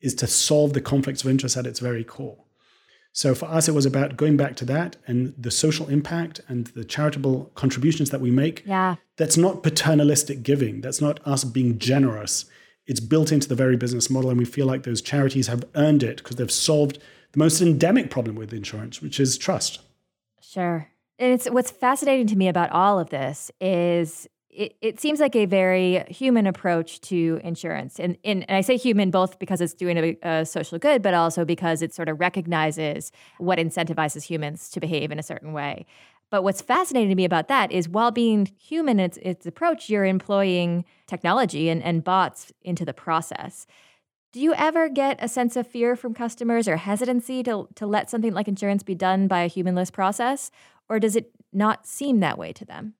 is 0.00 0.14
to 0.16 0.26
solve 0.26 0.72
the 0.72 0.80
conflicts 0.80 1.22
of 1.22 1.30
interest 1.30 1.56
at 1.56 1.66
its 1.66 1.78
very 1.78 2.04
core. 2.04 2.38
So 3.12 3.34
for 3.34 3.46
us, 3.46 3.68
it 3.68 3.74
was 3.74 3.86
about 3.86 4.16
going 4.16 4.36
back 4.36 4.56
to 4.56 4.64
that 4.66 4.96
and 5.06 5.34
the 5.36 5.50
social 5.50 5.88
impact 5.88 6.40
and 6.48 6.68
the 6.68 6.84
charitable 6.84 7.50
contributions 7.54 8.10
that 8.10 8.20
we 8.20 8.30
make. 8.30 8.62
Yeah. 8.64 8.96
That's 9.16 9.36
not 9.36 9.62
paternalistic 9.62 10.42
giving. 10.42 10.80
That's 10.80 11.00
not 11.00 11.20
us 11.26 11.44
being 11.44 11.78
generous. 11.78 12.44
It's 12.86 13.00
built 13.00 13.32
into 13.32 13.48
the 13.48 13.54
very 13.54 13.76
business 13.76 14.10
model. 14.10 14.30
And 14.30 14.38
we 14.38 14.44
feel 14.44 14.66
like 14.66 14.84
those 14.84 15.02
charities 15.02 15.48
have 15.48 15.64
earned 15.74 16.02
it 16.02 16.18
because 16.18 16.36
they've 16.36 16.50
solved 16.50 16.98
the 17.32 17.38
most 17.38 17.60
endemic 17.60 18.10
problem 18.10 18.36
with 18.36 18.52
insurance, 18.52 19.02
which 19.02 19.18
is 19.18 19.36
trust. 19.36 19.80
Sure. 20.40 20.88
And 21.18 21.32
it's 21.32 21.50
what's 21.50 21.70
fascinating 21.70 22.26
to 22.28 22.36
me 22.36 22.48
about 22.48 22.70
all 22.70 22.98
of 22.98 23.10
this 23.10 23.50
is 23.60 24.28
it, 24.52 24.76
it 24.80 25.00
seems 25.00 25.20
like 25.20 25.36
a 25.36 25.46
very 25.46 26.04
human 26.08 26.46
approach 26.46 27.00
to 27.02 27.40
insurance. 27.44 28.00
And, 28.00 28.16
and, 28.24 28.44
and 28.48 28.56
I 28.56 28.60
say 28.60 28.76
human 28.76 29.10
both 29.10 29.38
because 29.38 29.60
it's 29.60 29.74
doing 29.74 29.96
a, 29.96 30.28
a, 30.28 30.46
social 30.46 30.78
good, 30.78 31.02
but 31.02 31.14
also 31.14 31.44
because 31.44 31.82
it 31.82 31.94
sort 31.94 32.08
of 32.08 32.18
recognizes 32.18 33.12
what 33.38 33.58
incentivizes 33.58 34.24
humans 34.24 34.68
to 34.70 34.80
behave 34.80 35.12
in 35.12 35.18
a 35.18 35.22
certain 35.22 35.52
way. 35.52 35.86
But 36.30 36.42
what's 36.42 36.62
fascinating 36.62 37.10
to 37.10 37.14
me 37.14 37.24
about 37.24 37.48
that 37.48 37.72
is 37.72 37.88
while 37.88 38.10
being 38.10 38.50
human 38.58 38.98
in 39.00 39.06
its, 39.06 39.18
its 39.22 39.46
approach, 39.46 39.88
you're 39.88 40.04
employing 40.04 40.84
technology 41.06 41.68
and, 41.68 41.82
and 41.82 42.02
bots 42.04 42.52
into 42.62 42.84
the 42.84 42.94
process. 42.94 43.66
Do 44.32 44.40
you 44.40 44.54
ever 44.54 44.88
get 44.88 45.18
a 45.20 45.28
sense 45.28 45.56
of 45.56 45.66
fear 45.66 45.96
from 45.96 46.14
customers 46.14 46.68
or 46.68 46.76
hesitancy 46.76 47.42
to, 47.44 47.68
to 47.74 47.86
let 47.86 48.10
something 48.10 48.32
like 48.32 48.46
insurance 48.46 48.84
be 48.84 48.94
done 48.94 49.26
by 49.26 49.40
a 49.40 49.48
humanless 49.48 49.90
process? 49.90 50.52
Or 50.88 51.00
does 51.00 51.16
it 51.16 51.32
not 51.52 51.86
seem 51.86 52.20
that 52.20 52.38
way 52.38 52.52
to 52.52 52.64
them? 52.64 52.94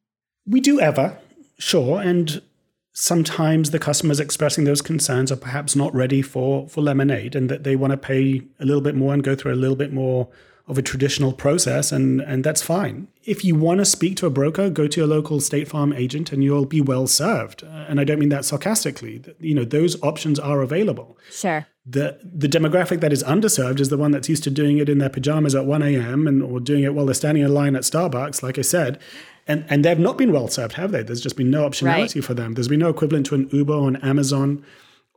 We 0.44 0.60
do 0.60 0.80
ever. 0.80 1.16
Sure. 1.60 2.00
And 2.00 2.40
sometimes 2.92 3.70
the 3.70 3.78
customers 3.78 4.18
expressing 4.18 4.64
those 4.64 4.82
concerns 4.82 5.30
are 5.30 5.36
perhaps 5.36 5.76
not 5.76 5.94
ready 5.94 6.22
for, 6.22 6.68
for 6.68 6.80
lemonade 6.80 7.36
and 7.36 7.48
that 7.48 7.64
they 7.64 7.76
want 7.76 7.92
to 7.92 7.96
pay 7.96 8.42
a 8.58 8.64
little 8.64 8.80
bit 8.80 8.94
more 8.94 9.14
and 9.14 9.22
go 9.22 9.36
through 9.36 9.52
a 9.52 9.54
little 9.54 9.76
bit 9.76 9.92
more 9.92 10.28
of 10.66 10.78
a 10.78 10.82
traditional 10.82 11.32
process 11.32 11.90
and, 11.90 12.20
and 12.20 12.44
that's 12.44 12.62
fine. 12.62 13.08
If 13.24 13.44
you 13.44 13.56
want 13.56 13.78
to 13.78 13.84
speak 13.84 14.16
to 14.18 14.26
a 14.26 14.30
broker, 14.30 14.70
go 14.70 14.86
to 14.86 15.00
your 15.00 15.06
local 15.06 15.40
State 15.40 15.68
Farm 15.68 15.92
agent 15.92 16.32
and 16.32 16.44
you'll 16.44 16.64
be 16.64 16.80
well 16.80 17.06
served. 17.06 17.62
And 17.62 18.00
I 18.00 18.04
don't 18.04 18.20
mean 18.20 18.28
that 18.28 18.44
sarcastically. 18.44 19.22
You 19.40 19.54
know, 19.54 19.64
those 19.64 20.00
options 20.02 20.38
are 20.38 20.62
available. 20.62 21.18
Sure. 21.30 21.66
The 21.84 22.20
the 22.22 22.48
demographic 22.48 23.00
that 23.00 23.12
is 23.12 23.24
underserved 23.24 23.80
is 23.80 23.88
the 23.88 23.98
one 23.98 24.12
that's 24.12 24.28
used 24.28 24.44
to 24.44 24.50
doing 24.50 24.78
it 24.78 24.88
in 24.88 24.98
their 24.98 25.08
pajamas 25.08 25.54
at 25.54 25.66
1 25.66 25.82
a.m. 25.82 26.28
and 26.28 26.42
or 26.42 26.60
doing 26.60 26.84
it 26.84 26.94
while 26.94 27.06
they're 27.06 27.14
standing 27.14 27.42
in 27.42 27.52
line 27.52 27.74
at 27.74 27.82
Starbucks, 27.82 28.42
like 28.42 28.58
I 28.58 28.62
said. 28.62 29.00
And 29.46 29.64
and 29.68 29.84
they've 29.84 29.98
not 29.98 30.18
been 30.18 30.32
well 30.32 30.48
served, 30.48 30.74
have 30.74 30.92
they? 30.92 31.02
There's 31.02 31.20
just 31.20 31.36
been 31.36 31.50
no 31.50 31.68
optionality 31.68 32.16
right. 32.16 32.24
for 32.24 32.34
them. 32.34 32.54
There's 32.54 32.68
been 32.68 32.80
no 32.80 32.90
equivalent 32.90 33.26
to 33.26 33.34
an 33.34 33.48
Uber 33.50 33.72
or 33.72 33.88
an 33.88 33.96
Amazon 33.96 34.64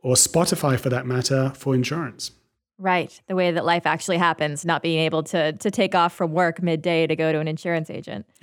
or 0.02 0.14
Spotify 0.14 0.78
for 0.78 0.88
that 0.90 1.06
matter 1.06 1.52
for 1.56 1.74
insurance. 1.74 2.32
Right. 2.76 3.20
The 3.28 3.36
way 3.36 3.52
that 3.52 3.64
life 3.64 3.86
actually 3.86 4.18
happens, 4.18 4.64
not 4.64 4.82
being 4.82 4.98
able 4.98 5.22
to 5.24 5.52
to 5.52 5.70
take 5.70 5.94
off 5.94 6.14
from 6.14 6.32
work 6.32 6.62
midday 6.62 7.06
to 7.06 7.14
go 7.14 7.30
to 7.30 7.38
an 7.38 7.46
insurance 7.46 7.88
agent. 7.88 8.26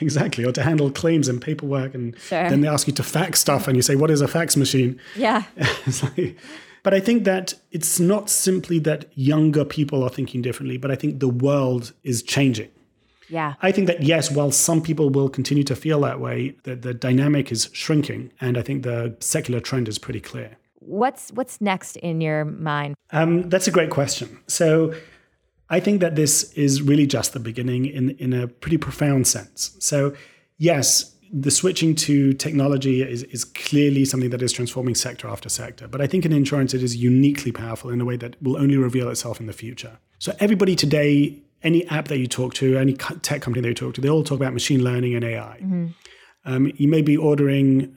exactly. 0.00 0.44
Or 0.44 0.52
to 0.52 0.62
handle 0.62 0.90
claims 0.90 1.28
and 1.28 1.40
paperwork. 1.40 1.94
And 1.94 2.18
sure. 2.20 2.48
then 2.50 2.60
they 2.60 2.68
ask 2.68 2.86
you 2.86 2.92
to 2.94 3.02
fax 3.02 3.40
stuff 3.40 3.66
and 3.66 3.76
you 3.76 3.82
say, 3.82 3.96
What 3.96 4.10
is 4.10 4.20
a 4.20 4.28
fax 4.28 4.56
machine? 4.56 5.00
Yeah. 5.16 5.44
like, 6.02 6.36
but 6.82 6.92
I 6.92 7.00
think 7.00 7.24
that 7.24 7.54
it's 7.72 7.98
not 7.98 8.28
simply 8.28 8.78
that 8.80 9.06
younger 9.14 9.64
people 9.64 10.04
are 10.04 10.10
thinking 10.10 10.42
differently, 10.42 10.76
but 10.76 10.90
I 10.90 10.94
think 10.94 11.20
the 11.20 11.28
world 11.28 11.94
is 12.02 12.22
changing. 12.22 12.68
Yeah. 13.28 13.54
I 13.62 13.72
think 13.72 13.86
that, 13.86 14.02
yes, 14.02 14.30
while 14.30 14.50
some 14.50 14.82
people 14.82 15.10
will 15.10 15.28
continue 15.28 15.64
to 15.64 15.76
feel 15.76 16.00
that 16.02 16.20
way, 16.20 16.56
the, 16.64 16.76
the 16.76 16.94
dynamic 16.94 17.50
is 17.50 17.70
shrinking. 17.72 18.32
And 18.40 18.58
I 18.58 18.62
think 18.62 18.82
the 18.82 19.16
secular 19.20 19.60
trend 19.60 19.88
is 19.88 19.98
pretty 19.98 20.20
clear. 20.20 20.56
What's 20.80 21.30
what's 21.32 21.60
next 21.60 21.96
in 21.96 22.20
your 22.20 22.44
mind? 22.44 22.94
Um, 23.10 23.48
that's 23.48 23.66
a 23.66 23.70
great 23.70 23.88
question. 23.88 24.38
So 24.48 24.94
I 25.70 25.80
think 25.80 26.00
that 26.00 26.14
this 26.14 26.52
is 26.52 26.82
really 26.82 27.06
just 27.06 27.32
the 27.32 27.40
beginning 27.40 27.86
in 27.86 28.10
in 28.10 28.34
a 28.34 28.46
pretty 28.48 28.76
profound 28.76 29.26
sense. 29.26 29.76
So 29.80 30.14
yes, 30.58 31.14
the 31.32 31.50
switching 31.50 31.94
to 31.96 32.32
technology 32.34 33.02
is, 33.02 33.24
is 33.24 33.44
clearly 33.44 34.04
something 34.04 34.30
that 34.30 34.42
is 34.42 34.52
transforming 34.52 34.94
sector 34.94 35.26
after 35.26 35.48
sector. 35.48 35.88
But 35.88 36.00
I 36.00 36.06
think 36.06 36.24
in 36.24 36.32
insurance, 36.32 36.74
it 36.74 36.82
is 36.82 36.96
uniquely 36.96 37.50
powerful 37.50 37.90
in 37.90 38.00
a 38.00 38.04
way 38.04 38.16
that 38.18 38.40
will 38.40 38.56
only 38.56 38.76
reveal 38.76 39.08
itself 39.08 39.40
in 39.40 39.46
the 39.46 39.52
future. 39.52 39.98
So 40.18 40.32
everybody 40.38 40.76
today, 40.76 41.42
any 41.64 41.86
app 41.88 42.08
that 42.08 42.18
you 42.18 42.26
talk 42.26 42.54
to, 42.54 42.78
any 42.78 42.94
tech 42.94 43.42
company 43.42 43.62
that 43.62 43.68
you 43.68 43.74
talk 43.74 43.94
to, 43.94 44.00
they 44.00 44.10
all 44.10 44.22
talk 44.22 44.36
about 44.36 44.52
machine 44.52 44.84
learning 44.84 45.14
and 45.14 45.24
AI. 45.24 45.58
Mm-hmm. 45.62 45.86
Um, 46.46 46.70
you 46.76 46.88
may 46.88 47.00
be 47.00 47.16
ordering 47.16 47.88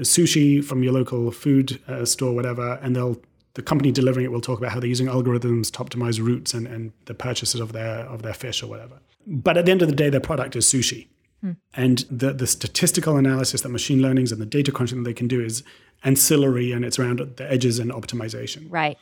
sushi 0.00 0.62
from 0.62 0.82
your 0.82 0.92
local 0.92 1.30
food 1.30 1.80
uh, 1.86 2.04
store, 2.04 2.34
whatever, 2.34 2.78
and 2.82 2.94
they'll 2.94 3.20
the 3.54 3.62
company 3.62 3.92
delivering 3.92 4.24
it 4.24 4.32
will 4.32 4.40
talk 4.40 4.58
about 4.58 4.72
how 4.72 4.80
they're 4.80 4.88
using 4.88 5.06
algorithms 5.06 5.70
to 5.70 5.78
optimize 5.78 6.20
routes 6.20 6.54
and, 6.54 6.66
and 6.66 6.92
the 7.04 7.14
purchases 7.14 7.60
of 7.60 7.72
their 7.72 8.00
of 8.00 8.22
their 8.22 8.34
fish 8.34 8.62
or 8.62 8.66
whatever. 8.66 8.98
But 9.26 9.56
at 9.56 9.66
the 9.66 9.72
end 9.72 9.80
of 9.80 9.88
the 9.88 9.94
day, 9.94 10.10
their 10.10 10.20
product 10.20 10.56
is 10.56 10.66
sushi. 10.66 11.06
Hmm. 11.40 11.52
And 11.72 12.04
the, 12.10 12.32
the 12.32 12.46
statistical 12.46 13.16
analysis 13.16 13.62
that 13.62 13.68
machine 13.68 14.02
learnings 14.02 14.32
and 14.32 14.40
the 14.40 14.46
data 14.46 14.72
crunching 14.72 15.02
that 15.02 15.08
they 15.08 15.14
can 15.14 15.28
do 15.28 15.40
is 15.40 15.62
ancillary 16.02 16.72
and 16.72 16.84
it's 16.84 16.98
around 16.98 17.18
the 17.36 17.50
edges 17.50 17.78
and 17.78 17.90
optimization. 17.92 18.66
Right. 18.68 18.98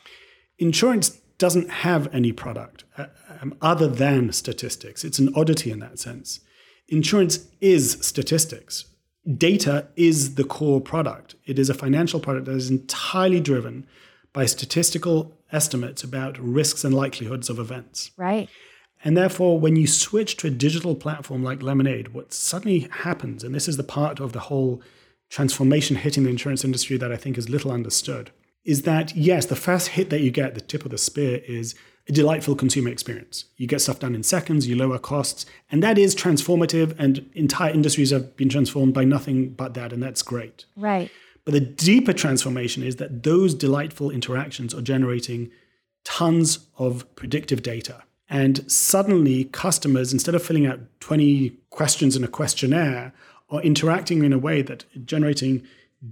Insurance 0.59 1.19
doesn't 1.37 1.69
have 1.69 2.13
any 2.13 2.31
product 2.31 2.83
uh, 2.97 3.07
um, 3.41 3.55
other 3.61 3.87
than 3.87 4.31
statistics. 4.31 5.03
It's 5.03 5.19
an 5.19 5.33
oddity 5.35 5.71
in 5.71 5.79
that 5.79 5.99
sense. 5.99 6.39
Insurance 6.87 7.47
is 7.61 7.97
statistics. 8.01 8.85
Data 9.37 9.87
is 9.95 10.35
the 10.35 10.43
core 10.43 10.81
product. 10.81 11.35
It 11.45 11.57
is 11.57 11.69
a 11.69 11.73
financial 11.73 12.19
product 12.19 12.45
that 12.45 12.55
is 12.55 12.69
entirely 12.69 13.39
driven 13.39 13.87
by 14.33 14.45
statistical 14.45 15.37
estimates 15.51 16.03
about 16.03 16.37
risks 16.39 16.83
and 16.83 16.93
likelihoods 16.93 17.49
of 17.49 17.59
events. 17.59 18.11
Right. 18.17 18.49
And 19.03 19.17
therefore, 19.17 19.59
when 19.59 19.75
you 19.75 19.85
switch 19.85 20.37
to 20.37 20.47
a 20.47 20.51
digital 20.51 20.95
platform 20.95 21.43
like 21.43 21.61
Lemonade, 21.61 22.09
what 22.09 22.33
suddenly 22.33 22.87
happens, 22.89 23.43
and 23.43 23.53
this 23.53 23.67
is 23.67 23.77
the 23.77 23.83
part 23.83 24.19
of 24.19 24.33
the 24.33 24.39
whole 24.39 24.81
transformation 25.29 25.97
hitting 25.97 26.23
the 26.23 26.29
insurance 26.29 26.63
industry 26.63 26.97
that 26.97 27.11
I 27.11 27.17
think 27.17 27.37
is 27.37 27.49
little 27.49 27.71
understood, 27.71 28.31
is 28.63 28.83
that 28.83 29.15
yes, 29.15 29.45
the 29.45 29.55
first 29.55 29.89
hit 29.89 30.09
that 30.09 30.21
you 30.21 30.31
get, 30.31 30.55
the 30.55 30.61
tip 30.61 30.85
of 30.85 30.91
the 30.91 30.97
spear, 30.97 31.41
is 31.47 31.75
a 32.07 32.11
delightful 32.11 32.55
consumer 32.55 32.89
experience. 32.89 33.45
You 33.57 33.67
get 33.67 33.81
stuff 33.81 33.99
done 33.99 34.15
in 34.15 34.23
seconds, 34.23 34.67
you 34.67 34.75
lower 34.75 34.99
costs, 34.99 35.45
and 35.71 35.81
that 35.83 35.97
is 35.97 36.15
transformative. 36.15 36.95
And 36.99 37.29
entire 37.33 37.71
industries 37.71 38.11
have 38.11 38.35
been 38.35 38.49
transformed 38.49 38.93
by 38.93 39.05
nothing 39.05 39.49
but 39.49 39.73
that, 39.75 39.93
and 39.93 40.03
that's 40.03 40.21
great. 40.21 40.65
Right. 40.75 41.09
But 41.45 41.53
the 41.53 41.59
deeper 41.59 42.13
transformation 42.13 42.83
is 42.83 42.97
that 42.97 43.23
those 43.23 43.53
delightful 43.53 44.09
interactions 44.09 44.73
are 44.73 44.81
generating 44.81 45.51
tons 46.03 46.67
of 46.77 47.13
predictive 47.15 47.63
data. 47.63 48.03
And 48.29 48.69
suddenly, 48.71 49.45
customers, 49.45 50.13
instead 50.13 50.35
of 50.35 50.43
filling 50.43 50.65
out 50.65 50.79
20 51.01 51.49
questions 51.69 52.15
in 52.15 52.23
a 52.23 52.27
questionnaire, 52.27 53.13
are 53.49 53.61
interacting 53.61 54.23
in 54.23 54.33
a 54.33 54.37
way 54.37 54.61
that 54.61 54.85
generating 55.05 55.63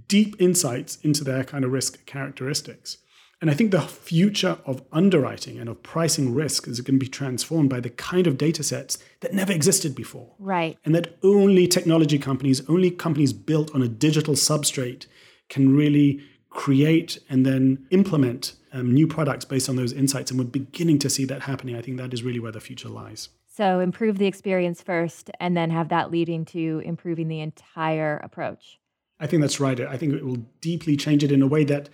deep 0.08 0.36
insights 0.38 0.96
into 1.02 1.24
their 1.24 1.44
kind 1.44 1.64
of 1.64 1.72
risk 1.72 2.04
characteristics. 2.06 2.98
And 3.40 3.50
I 3.50 3.54
think 3.54 3.72
the 3.72 3.80
future 3.80 4.58
of 4.64 4.84
underwriting 4.92 5.58
and 5.58 5.68
of 5.68 5.82
pricing 5.82 6.32
risk 6.32 6.68
is 6.68 6.80
going 6.80 7.00
to 7.00 7.04
be 7.04 7.10
transformed 7.10 7.70
by 7.70 7.80
the 7.80 7.90
kind 7.90 8.28
of 8.28 8.38
data 8.38 8.62
sets 8.62 8.98
that 9.18 9.34
never 9.34 9.52
existed 9.52 9.96
before. 9.96 10.32
Right. 10.38 10.78
And 10.84 10.94
that 10.94 11.18
only 11.24 11.66
technology 11.66 12.20
companies, 12.20 12.62
only 12.68 12.92
companies 12.92 13.32
built 13.32 13.74
on 13.74 13.82
a 13.82 13.88
digital 13.88 14.34
substrate 14.34 15.06
can 15.48 15.76
really 15.76 16.22
create 16.50 17.18
and 17.28 17.44
then 17.44 17.84
implement 17.90 18.54
um, 18.72 18.94
new 18.94 19.08
products 19.08 19.44
based 19.44 19.68
on 19.68 19.74
those 19.74 19.92
insights. 19.92 20.30
And 20.30 20.38
we're 20.38 20.46
beginning 20.46 21.00
to 21.00 21.10
see 21.10 21.24
that 21.24 21.42
happening. 21.42 21.74
I 21.74 21.82
think 21.82 21.96
that 21.96 22.14
is 22.14 22.22
really 22.22 22.38
where 22.38 22.52
the 22.52 22.60
future 22.60 22.88
lies. 22.88 23.28
So 23.48 23.80
improve 23.80 24.18
the 24.18 24.26
experience 24.26 24.82
first 24.82 25.30
and 25.40 25.56
then 25.56 25.70
have 25.70 25.88
that 25.88 26.12
leading 26.12 26.44
to 26.46 26.80
improving 26.84 27.26
the 27.26 27.40
entire 27.40 28.18
approach. 28.18 28.78
I 29.22 29.26
think 29.28 29.40
that's 29.40 29.60
right. 29.60 29.80
I 29.80 29.96
think 29.96 30.14
it 30.14 30.26
will 30.26 30.44
deeply 30.60 30.96
change 30.96 31.22
it 31.22 31.30
in 31.30 31.40
a 31.42 31.46
way 31.46 31.62
that 31.64 31.88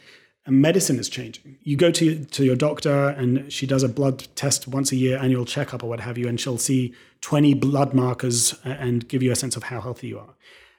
medicine 0.46 0.98
is 0.98 1.10
changing. 1.10 1.58
You 1.62 1.76
go 1.76 1.90
to, 1.90 2.24
to 2.24 2.44
your 2.44 2.56
doctor 2.56 3.08
and 3.10 3.52
she 3.52 3.66
does 3.66 3.82
a 3.82 3.88
blood 3.88 4.26
test 4.34 4.66
once 4.66 4.92
a 4.92 4.96
year, 4.96 5.18
annual 5.18 5.44
checkup 5.44 5.82
or 5.82 5.88
what 5.90 6.00
have 6.00 6.16
you, 6.16 6.26
and 6.26 6.40
she'll 6.40 6.56
see 6.56 6.94
20 7.20 7.52
blood 7.54 7.92
markers 7.92 8.54
and 8.64 9.06
give 9.08 9.22
you 9.22 9.30
a 9.30 9.36
sense 9.36 9.56
of 9.56 9.64
how 9.64 9.80
healthy 9.80 10.08
you 10.08 10.18
are. 10.18 10.34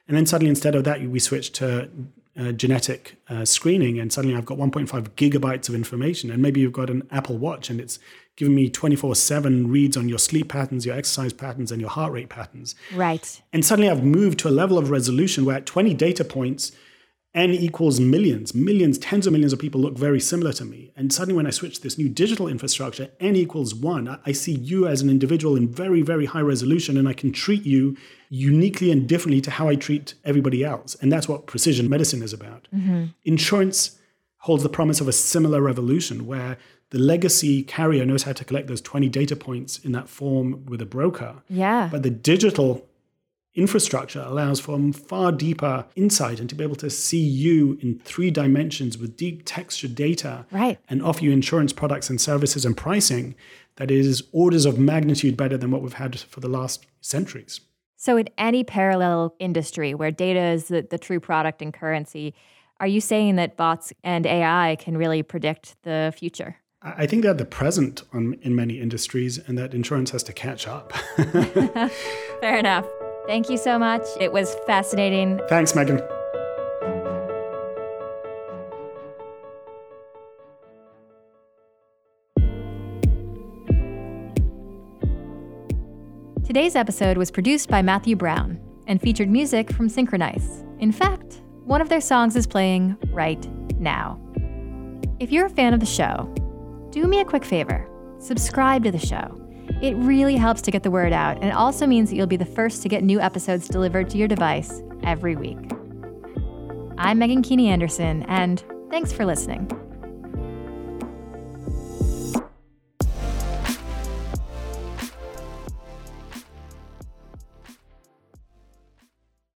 And 0.08 0.16
then 0.16 0.26
suddenly, 0.26 0.50
instead 0.50 0.74
of 0.74 0.82
that, 0.84 1.00
we 1.02 1.20
switch 1.20 1.52
to 1.52 1.88
uh, 2.36 2.50
genetic 2.50 3.16
uh, 3.28 3.44
screening, 3.44 4.00
and 4.00 4.12
suddenly 4.12 4.36
I've 4.36 4.44
got 4.44 4.58
1.5 4.58 5.10
gigabytes 5.10 5.68
of 5.68 5.76
information. 5.76 6.32
And 6.32 6.42
maybe 6.42 6.60
you've 6.60 6.72
got 6.72 6.90
an 6.90 7.06
Apple 7.12 7.38
Watch, 7.38 7.70
and 7.70 7.80
it's 7.80 8.00
giving 8.40 8.54
me 8.54 8.70
24 8.70 9.14
7 9.14 9.70
reads 9.70 9.98
on 9.98 10.08
your 10.08 10.18
sleep 10.18 10.48
patterns, 10.48 10.86
your 10.86 10.96
exercise 10.96 11.34
patterns, 11.34 11.70
and 11.70 11.78
your 11.78 11.90
heart 11.90 12.10
rate 12.10 12.30
patterns. 12.30 12.74
Right. 12.94 13.40
And 13.52 13.62
suddenly 13.62 13.90
I've 13.90 14.02
moved 14.02 14.38
to 14.40 14.48
a 14.48 14.50
level 14.50 14.78
of 14.78 14.90
resolution 14.90 15.44
where 15.44 15.56
at 15.56 15.66
20 15.66 15.92
data 15.92 16.24
points, 16.24 16.72
n 17.34 17.50
equals 17.50 18.00
millions, 18.00 18.54
millions, 18.54 18.96
tens 18.96 19.26
of 19.26 19.34
millions 19.34 19.52
of 19.52 19.58
people 19.58 19.78
look 19.78 19.96
very 19.96 20.18
similar 20.18 20.54
to 20.54 20.64
me. 20.64 20.90
And 20.96 21.12
suddenly, 21.12 21.36
when 21.36 21.46
I 21.46 21.50
switch 21.50 21.76
to 21.76 21.82
this 21.82 21.98
new 21.98 22.08
digital 22.08 22.48
infrastructure, 22.48 23.10
n 23.20 23.36
equals 23.36 23.74
one, 23.74 24.18
I 24.24 24.32
see 24.32 24.54
you 24.54 24.88
as 24.88 25.02
an 25.02 25.10
individual 25.10 25.54
in 25.54 25.68
very, 25.68 26.00
very 26.00 26.24
high 26.24 26.40
resolution, 26.40 26.96
and 26.96 27.06
I 27.06 27.12
can 27.12 27.32
treat 27.32 27.66
you 27.66 27.94
uniquely 28.30 28.90
and 28.90 29.06
differently 29.06 29.42
to 29.42 29.50
how 29.50 29.68
I 29.68 29.74
treat 29.74 30.14
everybody 30.24 30.64
else. 30.64 30.94
And 31.02 31.12
that's 31.12 31.28
what 31.28 31.46
precision 31.46 31.90
medicine 31.90 32.22
is 32.22 32.32
about. 32.32 32.68
Mm-hmm. 32.74 33.04
Insurance 33.24 33.98
holds 34.38 34.62
the 34.62 34.70
promise 34.70 35.02
of 35.02 35.08
a 35.08 35.12
similar 35.12 35.60
revolution 35.60 36.26
where 36.26 36.56
the 36.90 36.98
legacy 36.98 37.62
carrier 37.62 38.04
knows 38.04 38.24
how 38.24 38.32
to 38.32 38.44
collect 38.44 38.66
those 38.66 38.80
20 38.80 39.08
data 39.08 39.36
points 39.36 39.78
in 39.78 39.92
that 39.92 40.08
form 40.08 40.66
with 40.66 40.82
a 40.82 40.86
broker. 40.86 41.36
Yeah. 41.48 41.88
But 41.90 42.02
the 42.02 42.10
digital 42.10 42.86
infrastructure 43.54 44.20
allows 44.20 44.60
for 44.60 44.92
far 44.92 45.32
deeper 45.32 45.84
insight 45.96 46.38
and 46.38 46.48
to 46.48 46.54
be 46.54 46.62
able 46.62 46.76
to 46.76 46.90
see 46.90 47.20
you 47.20 47.78
in 47.80 47.98
three 47.98 48.30
dimensions 48.30 48.96
with 48.96 49.16
deep 49.16 49.42
textured 49.44 49.94
data 49.94 50.46
right. 50.52 50.78
and 50.88 51.02
offer 51.02 51.24
you 51.24 51.32
insurance 51.32 51.72
products 51.72 52.10
and 52.10 52.20
services 52.20 52.64
and 52.64 52.76
pricing 52.76 53.34
that 53.76 53.90
is 53.90 54.22
orders 54.32 54.66
of 54.66 54.78
magnitude 54.78 55.36
better 55.36 55.56
than 55.56 55.70
what 55.70 55.82
we've 55.82 55.94
had 55.94 56.18
for 56.18 56.40
the 56.40 56.48
last 56.48 56.86
centuries. 57.00 57.60
So, 57.96 58.16
in 58.16 58.28
any 58.38 58.64
parallel 58.64 59.34
industry 59.38 59.94
where 59.94 60.10
data 60.10 60.40
is 60.40 60.68
the, 60.68 60.86
the 60.88 60.96
true 60.96 61.20
product 61.20 61.60
and 61.60 61.72
currency, 61.72 62.34
are 62.78 62.86
you 62.86 63.00
saying 63.00 63.36
that 63.36 63.56
bots 63.56 63.92
and 64.02 64.26
AI 64.26 64.76
can 64.80 64.96
really 64.96 65.22
predict 65.22 65.76
the 65.82 66.12
future? 66.16 66.56
I 66.82 67.06
think 67.06 67.22
they're 67.22 67.34
the 67.34 67.44
present 67.44 68.04
on, 68.12 68.38
in 68.40 68.54
many 68.56 68.80
industries 68.80 69.36
and 69.38 69.58
that 69.58 69.74
insurance 69.74 70.12
has 70.12 70.22
to 70.24 70.32
catch 70.32 70.66
up. 70.66 70.92
Fair 72.40 72.56
enough. 72.56 72.86
Thank 73.26 73.50
you 73.50 73.58
so 73.58 73.78
much. 73.78 74.02
It 74.18 74.32
was 74.32 74.56
fascinating. 74.66 75.40
Thanks, 75.48 75.74
Megan. 75.74 76.00
Today's 86.44 86.74
episode 86.74 87.16
was 87.16 87.30
produced 87.30 87.68
by 87.68 87.82
Matthew 87.82 88.16
Brown. 88.16 88.58
and 88.86 89.00
featured 89.00 89.30
music 89.30 89.70
from 89.72 89.88
Synchronize. 89.88 90.64
In 90.80 90.90
fact, 90.90 91.42
one 91.64 91.80
of 91.80 91.88
their 91.88 92.00
songs 92.00 92.34
is 92.34 92.44
playing 92.44 92.96
right 93.12 93.46
now. 93.78 94.18
If 95.20 95.30
you're 95.30 95.46
a 95.46 95.50
fan 95.50 95.72
of 95.72 95.78
the 95.78 95.86
show, 95.86 96.34
do 96.90 97.06
me 97.06 97.20
a 97.20 97.24
quick 97.24 97.44
favor 97.44 97.86
subscribe 98.18 98.84
to 98.84 98.90
the 98.90 98.98
show. 98.98 99.40
It 99.80 99.96
really 99.96 100.36
helps 100.36 100.60
to 100.62 100.70
get 100.70 100.82
the 100.82 100.90
word 100.90 101.12
out, 101.12 101.36
and 101.36 101.46
it 101.46 101.54
also 101.54 101.86
means 101.86 102.10
that 102.10 102.16
you'll 102.16 102.26
be 102.26 102.36
the 102.36 102.44
first 102.44 102.82
to 102.82 102.88
get 102.88 103.02
new 103.02 103.18
episodes 103.18 103.66
delivered 103.66 104.10
to 104.10 104.18
your 104.18 104.28
device 104.28 104.82
every 105.04 105.36
week. 105.36 105.56
I'm 106.98 107.18
Megan 107.18 107.42
Keaney 107.42 107.68
Anderson, 107.68 108.24
and 108.24 108.62
thanks 108.90 109.10
for 109.10 109.24
listening. 109.24 109.70